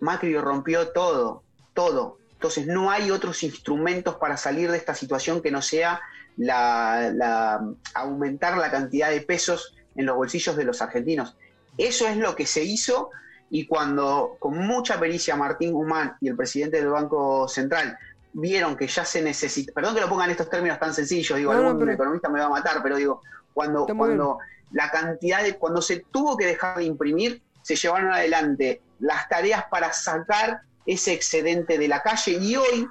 Macri 0.00 0.36
rompió 0.36 0.88
todo, 0.88 1.44
todo. 1.74 2.18
Entonces 2.32 2.66
no 2.66 2.90
hay 2.90 3.10
otros 3.10 3.42
instrumentos 3.42 4.16
para 4.16 4.38
salir 4.38 4.70
de 4.70 4.78
esta 4.78 4.94
situación 4.94 5.42
que 5.42 5.50
no 5.50 5.60
sea 5.60 6.00
la, 6.38 7.62
aumentar 7.94 8.56
la 8.56 8.70
cantidad 8.70 9.10
de 9.10 9.20
pesos 9.20 9.76
en 9.94 10.06
los 10.06 10.16
bolsillos 10.16 10.56
de 10.56 10.64
los 10.64 10.80
argentinos. 10.80 11.36
Eso 11.76 12.08
es 12.08 12.16
lo 12.16 12.34
que 12.34 12.46
se 12.46 12.64
hizo 12.64 13.10
y 13.50 13.66
cuando 13.66 14.36
con 14.38 14.56
mucha 14.56 14.98
pericia 14.98 15.36
Martín 15.36 15.72
Guzmán 15.72 16.16
y 16.22 16.28
el 16.28 16.36
presidente 16.36 16.78
del 16.78 16.88
Banco 16.88 17.46
Central 17.46 17.98
vieron 18.32 18.74
que 18.74 18.86
ya 18.86 19.04
se 19.04 19.20
necesita, 19.20 19.72
perdón 19.72 19.94
que 19.94 20.00
lo 20.00 20.08
pongan 20.08 20.26
en 20.26 20.32
estos 20.32 20.48
términos 20.48 20.78
tan 20.78 20.94
sencillos, 20.94 21.36
digo, 21.36 21.50
algún 21.50 21.90
economista 21.90 22.28
me 22.28 22.38
va 22.38 22.46
a 22.46 22.50
matar, 22.50 22.80
pero 22.82 22.96
digo, 22.96 23.20
cuando, 23.52 23.86
cuando 23.86 24.38
la 24.70 24.90
cantidad 24.90 25.42
de, 25.42 25.56
cuando 25.56 25.82
se 25.82 26.04
tuvo 26.10 26.36
que 26.36 26.46
dejar 26.46 26.78
de 26.78 26.84
imprimir, 26.84 27.42
se 27.62 27.76
llevaron 27.76 28.12
adelante 28.12 28.82
las 29.00 29.28
tareas 29.28 29.64
para 29.70 29.92
sacar 29.92 30.62
ese 30.86 31.12
excedente 31.12 31.78
de 31.78 31.88
la 31.88 32.02
calle 32.02 32.32
y 32.40 32.56
hoy 32.56 32.88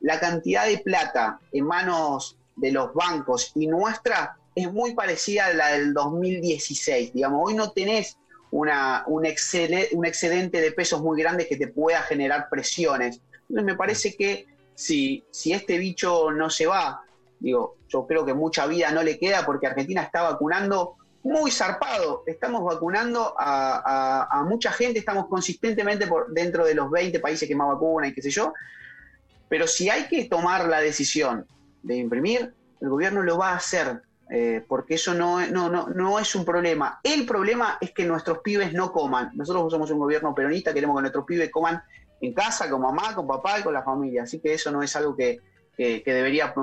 la 0.00 0.20
cantidad 0.20 0.66
de 0.66 0.78
plata 0.78 1.40
en 1.52 1.64
manos 1.64 2.36
de 2.56 2.72
los 2.72 2.92
bancos 2.94 3.52
y 3.54 3.66
nuestra 3.66 4.36
es 4.54 4.72
muy 4.72 4.94
parecida 4.94 5.46
a 5.46 5.54
la 5.54 5.68
del 5.72 5.92
2016. 5.92 7.12
Digamos, 7.12 7.42
hoy 7.44 7.54
no 7.54 7.72
tenés 7.72 8.16
un 8.50 9.26
excedente 9.26 10.60
de 10.60 10.72
pesos 10.72 11.02
muy 11.02 11.20
grande 11.20 11.46
que 11.46 11.56
te 11.56 11.68
pueda 11.68 12.00
generar 12.02 12.48
presiones. 12.48 13.20
Entonces 13.42 13.64
me 13.64 13.74
parece 13.74 14.16
que 14.16 14.46
si, 14.74 15.24
si 15.30 15.52
este 15.52 15.76
bicho 15.76 16.30
no 16.30 16.48
se 16.48 16.66
va, 16.66 17.02
digo, 17.38 17.76
yo 17.88 18.06
creo 18.06 18.24
que 18.24 18.32
mucha 18.32 18.66
vida 18.66 18.90
no 18.92 19.02
le 19.02 19.18
queda 19.18 19.44
porque 19.44 19.66
Argentina 19.66 20.02
está 20.02 20.22
vacunando 20.22 20.96
muy 21.26 21.50
zarpado. 21.50 22.22
Estamos 22.26 22.62
vacunando 22.62 23.34
a, 23.36 24.44
mucha 24.48 24.70
gente, 24.70 25.00
estamos 25.00 25.26
consistentemente 25.26 26.06
por 26.06 26.32
dentro 26.32 26.64
de 26.64 26.74
los 26.74 26.90
20 26.90 27.18
países 27.20 27.48
que 27.48 27.54
más 27.54 27.68
vacunan 27.68 28.10
y 28.10 28.14
qué 28.14 28.22
sé 28.22 28.30
yo. 28.30 28.52
Pero 29.48 29.66
si 29.66 29.90
hay 29.90 30.06
que 30.06 30.24
tomar 30.26 30.68
la 30.68 30.80
decisión 30.80 31.46
de 31.82 31.96
imprimir, 31.96 32.54
el 32.80 32.88
gobierno 32.88 33.22
lo 33.22 33.38
va 33.38 33.50
a 33.50 33.56
hacer, 33.56 34.02
eh, 34.30 34.64
porque 34.66 34.94
eso 34.94 35.14
no, 35.14 35.44
no, 35.48 35.68
no, 35.68 35.88
no 35.88 36.18
es 36.18 36.34
un 36.34 36.44
problema. 36.44 37.00
El 37.02 37.26
problema 37.26 37.78
es 37.80 37.90
que 37.92 38.04
nuestros 38.04 38.38
pibes 38.38 38.72
no 38.72 38.92
coman. 38.92 39.30
Nosotros 39.34 39.72
somos 39.72 39.90
un 39.90 39.98
gobierno 39.98 40.34
peronista, 40.34 40.72
queremos 40.72 40.96
que 40.96 41.02
nuestros 41.02 41.24
pibes 41.24 41.50
coman 41.50 41.82
en 42.20 42.32
casa, 42.34 42.70
con 42.70 42.82
mamá, 42.82 43.14
con 43.14 43.26
papá 43.26 43.58
y 43.58 43.62
con 43.62 43.74
la 43.74 43.82
familia. 43.82 44.22
Así 44.22 44.40
que 44.40 44.54
eso 44.54 44.70
no 44.70 44.82
es 44.82 44.94
algo 44.94 45.16
que, 45.16 45.40
que, 45.76 46.02
debería, 46.04 46.54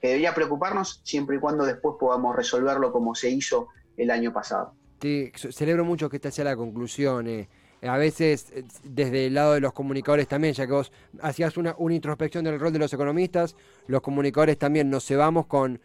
que 0.00 0.08
debería 0.08 0.34
preocuparnos 0.34 1.00
siempre 1.04 1.36
y 1.36 1.40
cuando 1.40 1.64
después 1.64 1.96
podamos 1.98 2.36
resolverlo 2.36 2.92
como 2.92 3.14
se 3.14 3.30
hizo 3.30 3.68
el 3.96 4.10
año 4.10 4.32
pasado. 4.32 4.74
Sí, 5.00 5.30
celebro 5.34 5.84
mucho 5.84 6.08
que 6.08 6.16
esta 6.16 6.30
sea 6.30 6.44
la 6.44 6.56
conclusión. 6.56 7.26
Eh. 7.26 7.48
A 7.82 7.98
veces, 7.98 8.50
eh, 8.54 8.64
desde 8.84 9.26
el 9.26 9.34
lado 9.34 9.52
de 9.52 9.60
los 9.60 9.72
comunicadores 9.72 10.26
también, 10.26 10.54
ya 10.54 10.66
que 10.66 10.72
vos 10.72 10.92
hacías 11.20 11.56
una, 11.56 11.74
una 11.78 11.94
introspección 11.94 12.44
del 12.44 12.58
rol 12.58 12.72
de 12.72 12.78
los 12.78 12.92
economistas, 12.92 13.56
los 13.86 14.00
comunicadores 14.00 14.58
también 14.58 14.88
nos 14.88 15.04
cebamos 15.04 15.46
con, 15.46 15.80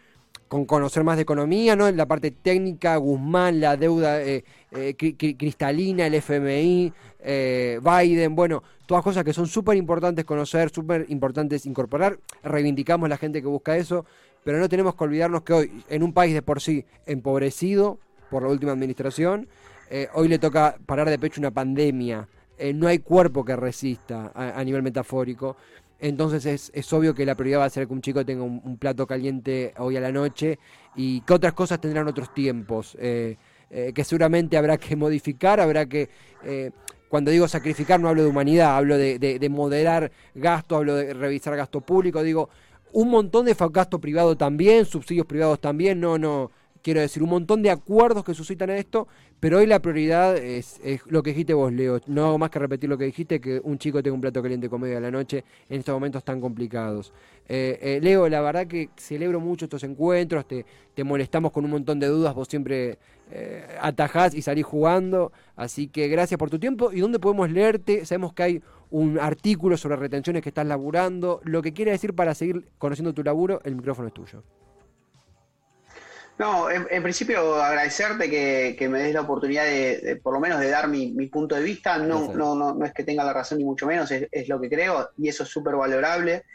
con 0.49 0.65
conocer 0.65 1.03
más 1.03 1.15
de 1.15 1.21
economía, 1.21 1.75
¿no? 1.75 1.89
La 1.91 2.07
parte 2.07 2.31
técnica, 2.31 2.97
Guzmán, 2.97 3.61
la 3.61 3.77
deuda 3.77 4.19
eh, 4.19 4.43
eh, 4.71 4.95
cristalina, 5.37 6.07
el 6.07 6.15
FMI, 6.15 6.91
eh, 7.19 7.79
Biden, 7.81 8.35
bueno, 8.35 8.63
todas 8.87 9.03
cosas 9.03 9.23
que 9.23 9.31
son 9.31 9.45
súper 9.45 9.77
importantes 9.77 10.25
conocer, 10.25 10.71
súper 10.71 11.05
importantes 11.09 11.67
incorporar. 11.67 12.17
Reivindicamos 12.43 13.07
la 13.07 13.17
gente 13.17 13.43
que 13.43 13.47
busca 13.47 13.77
eso, 13.77 14.05
pero 14.43 14.57
no 14.57 14.67
tenemos 14.67 14.95
que 14.95 15.03
olvidarnos 15.03 15.43
que 15.43 15.53
hoy, 15.53 15.83
en 15.87 16.01
un 16.01 16.13
país 16.13 16.33
de 16.33 16.41
por 16.41 16.61
sí 16.61 16.83
empobrecido 17.05 17.99
por 18.31 18.41
la 18.41 18.49
última 18.49 18.71
administración, 18.71 19.47
hoy 20.13 20.27
le 20.27 20.37
toca 20.37 20.77
parar 20.85 21.09
de 21.09 21.17
pecho 21.17 21.41
una 21.41 21.51
pandemia. 21.51 22.27
no 22.75 22.87
hay 22.87 22.99
cuerpo 22.99 23.43
que 23.43 23.55
resista 23.55 24.31
a 24.35 24.63
nivel 24.63 24.83
metafórico. 24.83 25.57
Entonces 25.99 26.45
es, 26.45 26.71
es, 26.73 26.93
obvio 26.93 27.13
que 27.13 27.25
la 27.25 27.35
prioridad 27.35 27.59
va 27.59 27.65
a 27.65 27.69
ser 27.69 27.87
que 27.87 27.93
un 27.93 28.01
chico 28.01 28.25
tenga 28.25 28.43
un, 28.43 28.77
plato 28.77 29.05
caliente 29.05 29.73
hoy 29.77 29.97
a 29.97 30.01
la 30.01 30.11
noche 30.11 30.57
y 30.95 31.21
que 31.21 31.33
otras 31.33 31.53
cosas 31.53 31.81
tendrán 31.81 32.07
otros 32.07 32.33
tiempos, 32.33 32.95
eh, 32.99 33.37
eh, 33.69 33.91
que 33.93 34.03
seguramente 34.05 34.55
habrá 34.57 34.77
que 34.77 34.95
modificar, 34.95 35.59
habrá 35.59 35.85
que... 35.85 36.09
Eh, 36.43 36.71
cuando 37.09 37.31
digo 37.31 37.47
sacrificar 37.47 37.99
no 37.99 38.07
hablo 38.07 38.21
de 38.21 38.29
humanidad, 38.29 38.77
hablo 38.77 38.95
de, 38.95 39.17
de, 39.17 39.49
moderar 39.49 40.11
gasto, 40.35 40.75
hablo 40.75 40.93
de 40.93 41.15
revisar 41.15 41.55
gasto 41.55 41.81
público, 41.81 42.21
digo 42.21 42.49
un 42.91 43.09
montón 43.09 43.47
de 43.47 43.55
gasto 43.71 43.99
privado 43.99 44.37
también, 44.37 44.85
subsidios 44.85 45.25
privados 45.25 45.59
también, 45.59 45.99
no, 45.99 46.19
no, 46.19 46.51
quiero 46.81 47.01
decir, 47.01 47.23
un 47.23 47.29
montón 47.29 47.61
de 47.61 47.71
acuerdos 47.71 48.23
que 48.23 48.33
suscitan 48.33 48.69
esto, 48.69 49.07
pero 49.39 49.59
hoy 49.59 49.67
la 49.67 49.79
prioridad 49.79 50.35
es, 50.37 50.79
lo 51.05 51.23
que 51.23 51.31
dijiste 51.31 51.53
vos, 51.53 51.71
Leo. 51.71 52.01
No 52.07 52.25
hago 52.27 52.37
más 52.37 52.49
que 52.49 52.59
repetir 52.59 52.89
lo 52.89 52.97
que 52.97 53.05
dijiste, 53.05 53.39
que 53.39 53.61
un 53.63 53.77
chico 53.77 54.03
tenga 54.03 54.15
un 54.15 54.21
plato 54.21 54.41
caliente 54.41 54.69
comedia 54.69 54.97
a 54.97 55.01
la 55.01 55.11
noche 55.11 55.43
en 55.69 55.79
estos 55.79 55.93
momentos 55.93 56.23
tan 56.23 56.41
complicados. 56.41 57.13
Eh, 57.47 57.79
eh, 57.81 57.99
Leo, 58.01 58.27
la 58.27 58.41
verdad 58.41 58.67
que 58.67 58.89
celebro 58.97 59.39
mucho 59.39 59.65
estos 59.65 59.83
encuentros, 59.83 60.47
te, 60.47 60.65
te 60.93 61.03
molestamos 61.03 61.51
con 61.51 61.65
un 61.65 61.71
montón 61.71 61.99
de 61.99 62.07
dudas, 62.07 62.35
vos 62.35 62.47
siempre 62.47 62.97
eh, 63.31 63.63
atajás 63.79 64.33
y 64.33 64.41
salís 64.41 64.65
jugando, 64.65 65.31
así 65.55 65.87
que 65.87 66.07
gracias 66.07 66.37
por 66.37 66.49
tu 66.49 66.59
tiempo. 66.59 66.91
¿Y 66.91 66.99
dónde 66.99 67.19
podemos 67.19 67.49
leerte? 67.49 68.05
Sabemos 68.05 68.33
que 68.33 68.43
hay 68.43 68.61
un 68.91 69.19
artículo 69.19 69.77
sobre 69.77 69.95
retenciones 69.95 70.41
que 70.41 70.49
estás 70.49 70.65
laburando. 70.65 71.39
Lo 71.43 71.61
que 71.61 71.73
quiere 71.73 71.91
decir 71.91 72.13
para 72.13 72.33
seguir 72.33 72.67
conociendo 72.77 73.13
tu 73.13 73.23
laburo, 73.23 73.61
el 73.63 73.75
micrófono 73.75 74.07
es 74.07 74.13
tuyo. 74.13 74.43
No, 76.39 76.71
en, 76.71 77.03
principio 77.03 77.61
agradecerte 77.61 78.29
que, 78.29 78.87
me 78.87 78.99
des 78.99 79.13
la 79.13 79.21
oportunidad 79.21 79.65
de, 79.65 80.21
por 80.23 80.33
lo 80.33 80.39
menos 80.39 80.61
de 80.61 80.69
dar 80.69 80.87
mi, 80.87 81.27
punto 81.27 81.53
de 81.53 81.61
vista. 81.61 81.97
No, 81.97 82.33
no, 82.33 82.55
no, 82.55 82.73
no, 82.73 82.85
es 82.85 82.93
que 82.93 83.03
tenga 83.03 83.25
la 83.25 83.33
razón 83.33 83.57
ni 83.57 83.65
mucho 83.65 83.85
menos, 83.85 84.09
es, 84.09 84.47
lo 84.47 84.61
que 84.61 84.69
creo 84.69 85.09
y 85.17 85.27
eso 85.27 85.43
es 85.43 85.49
súper 85.49 85.75
valorable. 85.75 86.45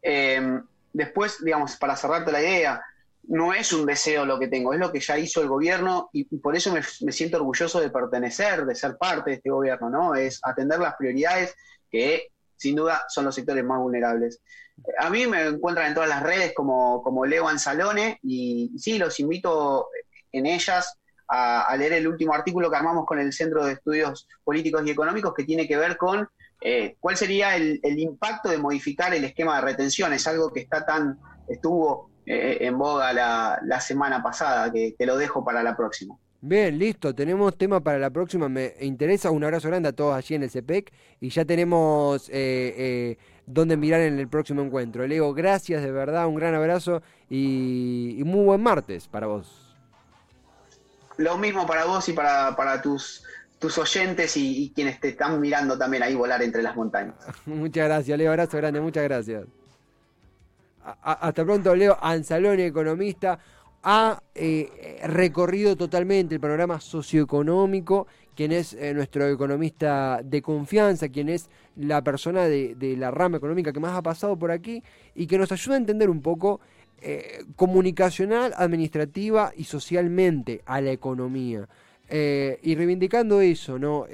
Em, 0.00 0.62
después, 0.92 1.44
digamos, 1.44 1.74
para 1.74 1.96
cerrarte 1.96 2.30
la 2.30 2.40
idea, 2.40 2.82
no 3.24 3.52
es 3.52 3.72
un 3.72 3.84
deseo 3.84 4.24
lo 4.24 4.38
que 4.38 4.46
tengo, 4.46 4.74
es 4.74 4.78
lo 4.78 4.92
que 4.92 5.00
ya 5.00 5.18
hizo 5.18 5.42
el 5.42 5.48
gobierno 5.48 6.08
y, 6.12 6.22
por 6.38 6.54
eso 6.54 6.72
me, 6.72 6.80
me, 7.00 7.10
siento 7.10 7.38
orgulloso 7.38 7.80
de 7.80 7.90
pertenecer, 7.90 8.64
de 8.64 8.76
ser 8.76 8.96
parte 8.96 9.30
de 9.30 9.36
este 9.38 9.50
gobierno, 9.50 9.90
¿no? 9.90 10.14
Es 10.14 10.38
atender 10.44 10.78
las 10.78 10.94
prioridades 10.94 11.56
que 11.90 12.28
sin 12.62 12.76
duda 12.76 13.04
son 13.08 13.24
los 13.24 13.34
sectores 13.34 13.64
más 13.64 13.80
vulnerables. 13.80 14.40
A 14.98 15.10
mí 15.10 15.26
me 15.26 15.42
encuentran 15.42 15.88
en 15.88 15.94
todas 15.94 16.08
las 16.08 16.22
redes 16.22 16.52
como, 16.54 17.02
como 17.02 17.26
Leo 17.26 17.48
Anzalone 17.48 18.18
y, 18.22 18.70
sí, 18.78 18.98
los 18.98 19.18
invito 19.20 19.88
en 20.30 20.46
ellas 20.46 20.98
a, 21.28 21.74
leer 21.76 21.94
el 21.94 22.08
último 22.08 22.34
artículo 22.34 22.70
que 22.70 22.76
armamos 22.76 23.04
con 23.04 23.18
el 23.18 23.32
Centro 23.32 23.64
de 23.64 23.72
Estudios 23.72 24.28
Políticos 24.44 24.82
y 24.84 24.90
Económicos 24.90 25.34
que 25.34 25.44
tiene 25.44 25.66
que 25.66 25.76
ver 25.76 25.96
con 25.96 26.28
eh, 26.60 26.96
cuál 27.00 27.16
sería 27.16 27.56
el, 27.56 27.80
impacto 27.82 28.48
de 28.48 28.58
modificar 28.58 29.12
el 29.12 29.24
esquema 29.24 29.56
de 29.56 29.62
retención. 29.62 30.12
Es 30.12 30.26
algo 30.26 30.52
que 30.52 30.60
está 30.60 30.86
tan, 30.86 31.18
estuvo 31.48 32.10
eh, 32.26 32.58
en 32.60 32.78
boga 32.78 33.12
la, 33.12 33.80
semana 33.80 34.22
pasada, 34.22 34.70
que 34.70 34.94
te 34.96 35.06
lo 35.06 35.16
dejo 35.16 35.44
para 35.44 35.62
la 35.62 35.76
próxima. 35.76 36.16
Bien, 36.44 36.76
listo, 36.76 37.14
tenemos 37.14 37.56
tema 37.56 37.78
para 37.78 38.00
la 38.00 38.10
próxima, 38.10 38.48
me 38.48 38.74
interesa, 38.80 39.30
un 39.30 39.44
abrazo 39.44 39.68
grande 39.68 39.90
a 39.90 39.92
todos 39.92 40.16
allí 40.16 40.34
en 40.34 40.42
el 40.42 40.50
CPEC 40.50 40.92
y 41.20 41.28
ya 41.28 41.44
tenemos 41.44 42.28
eh, 42.30 42.74
eh, 42.76 43.18
dónde 43.46 43.76
mirar 43.76 44.00
en 44.00 44.18
el 44.18 44.26
próximo 44.26 44.60
encuentro. 44.60 45.06
Leo, 45.06 45.32
gracias 45.34 45.84
de 45.84 45.92
verdad, 45.92 46.26
un 46.26 46.34
gran 46.34 46.52
abrazo 46.56 47.00
y, 47.30 48.20
muy 48.26 48.44
buen 48.44 48.60
martes 48.60 49.06
para 49.06 49.28
vos. 49.28 49.76
Lo 51.16 51.38
mismo 51.38 51.64
para 51.64 51.84
vos 51.84 52.08
y 52.08 52.12
para, 52.12 52.56
para 52.56 52.82
tus, 52.82 53.22
tus 53.60 53.78
oyentes 53.78 54.36
y, 54.36 54.72
quienes 54.74 54.98
te 54.98 55.10
están 55.10 55.40
mirando 55.40 55.78
también 55.78 56.02
ahí 56.02 56.16
volar 56.16 56.42
entre 56.42 56.60
las 56.60 56.74
montañas. 56.74 57.14
muchas 57.46 57.84
gracias, 57.84 58.18
Leo, 58.18 58.32
abrazo 58.32 58.56
grande, 58.56 58.80
muchas 58.80 59.04
gracias. 59.04 59.44
hasta 61.02 61.44
pronto, 61.44 61.72
Leo 61.76 61.96
Anzalone, 62.02 62.66
economista 62.66 63.38
ha 63.82 64.22
eh, 64.34 65.00
recorrido 65.04 65.76
totalmente 65.76 66.34
el 66.34 66.40
panorama 66.40 66.80
socioeconómico, 66.80 68.06
quien 68.34 68.52
es 68.52 68.74
eh, 68.74 68.94
nuestro 68.94 69.28
economista 69.28 70.20
de 70.22 70.40
confianza, 70.40 71.08
quien 71.08 71.28
es 71.28 71.50
la 71.76 72.02
persona 72.02 72.44
de, 72.46 72.76
la 72.96 73.10
rama 73.10 73.38
económica 73.38 73.72
que 73.72 73.80
más 73.80 73.96
ha 73.96 74.02
pasado 74.02 74.38
por 74.38 74.50
aquí 74.50 74.82
y 75.14 75.26
que 75.26 75.38
nos 75.38 75.50
ayuda 75.52 75.74
a 75.74 75.78
entender 75.78 76.08
un 76.08 76.22
poco 76.22 76.60
eh, 77.00 77.44
comunicacional, 77.56 78.54
administrativa 78.56 79.52
y 79.56 79.64
socialmente 79.64 80.62
a 80.64 80.80
la 80.80 80.92
economía. 80.92 81.68
y 82.10 82.74
reivindicando 82.74 83.40
eso, 83.40 83.78
¿no? 83.78 84.06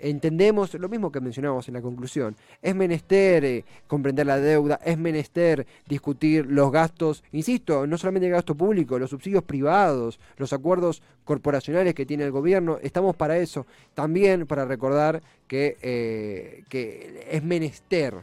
Entendemos 0.00 0.74
lo 0.74 0.88
mismo 0.88 1.12
que 1.12 1.20
mencionábamos 1.20 1.68
en 1.68 1.74
la 1.74 1.82
conclusión. 1.82 2.36
Es 2.62 2.74
menester 2.74 3.44
eh, 3.44 3.64
comprender 3.86 4.26
la 4.26 4.38
deuda, 4.38 4.80
es 4.84 4.98
menester 4.98 5.66
discutir 5.86 6.46
los 6.46 6.70
gastos, 6.72 7.22
insisto, 7.32 7.86
no 7.86 7.98
solamente 7.98 8.26
el 8.26 8.32
gasto 8.32 8.54
público, 8.54 8.98
los 8.98 9.10
subsidios 9.10 9.44
privados, 9.44 10.18
los 10.36 10.52
acuerdos 10.52 11.02
corporacionales 11.24 11.94
que 11.94 12.06
tiene 12.06 12.24
el 12.24 12.30
gobierno, 12.30 12.78
estamos 12.82 13.16
para 13.16 13.38
eso. 13.38 13.66
También 13.94 14.46
para 14.46 14.64
recordar 14.64 15.22
que, 15.46 15.76
eh, 15.82 16.64
que 16.68 17.26
es 17.30 17.42
menester 17.42 18.14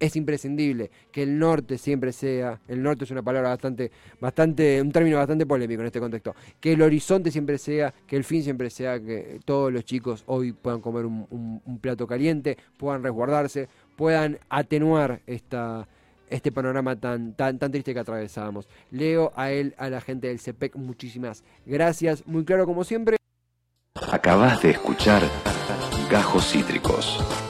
es 0.00 0.16
imprescindible 0.16 0.90
que 1.12 1.22
el 1.22 1.38
norte 1.38 1.78
siempre 1.78 2.12
sea, 2.12 2.58
el 2.66 2.82
norte 2.82 3.04
es 3.04 3.10
una 3.10 3.22
palabra 3.22 3.50
bastante, 3.50 3.92
bastante, 4.18 4.80
un 4.80 4.90
término 4.90 5.18
bastante 5.18 5.46
polémico 5.46 5.82
en 5.82 5.86
este 5.86 6.00
contexto, 6.00 6.34
que 6.58 6.72
el 6.72 6.82
horizonte 6.82 7.30
siempre 7.30 7.58
sea, 7.58 7.92
que 8.06 8.16
el 8.16 8.24
fin 8.24 8.42
siempre 8.42 8.70
sea 8.70 8.98
que 8.98 9.38
todos 9.44 9.72
los 9.72 9.84
chicos 9.84 10.24
hoy 10.26 10.52
puedan 10.52 10.80
comer 10.80 11.04
un, 11.04 11.78
plato 11.80 12.06
caliente, 12.06 12.58
puedan 12.76 13.02
resguardarse, 13.02 13.68
puedan 13.96 14.38
atenuar 14.48 15.20
esta, 15.26 15.86
este 16.28 16.50
panorama 16.50 16.96
tan, 16.96 17.34
tan, 17.34 17.58
tan 17.58 17.70
triste 17.70 17.94
que 17.94 18.00
atravesamos. 18.00 18.68
Leo 18.90 19.32
a 19.36 19.50
él, 19.50 19.74
a 19.78 19.88
la 19.88 20.00
gente 20.00 20.28
del 20.28 20.40
CEPEC, 20.40 20.76
muchísimas 20.76 21.44
gracias, 21.64 22.26
muy 22.26 22.44
claro 22.44 22.66
como 22.66 22.84
siempre. 22.84 23.16
Acabas 24.10 24.62
de 24.62 24.70
escuchar 24.70 25.22
Gajos 26.10 26.50
Cítricos. 26.50 27.49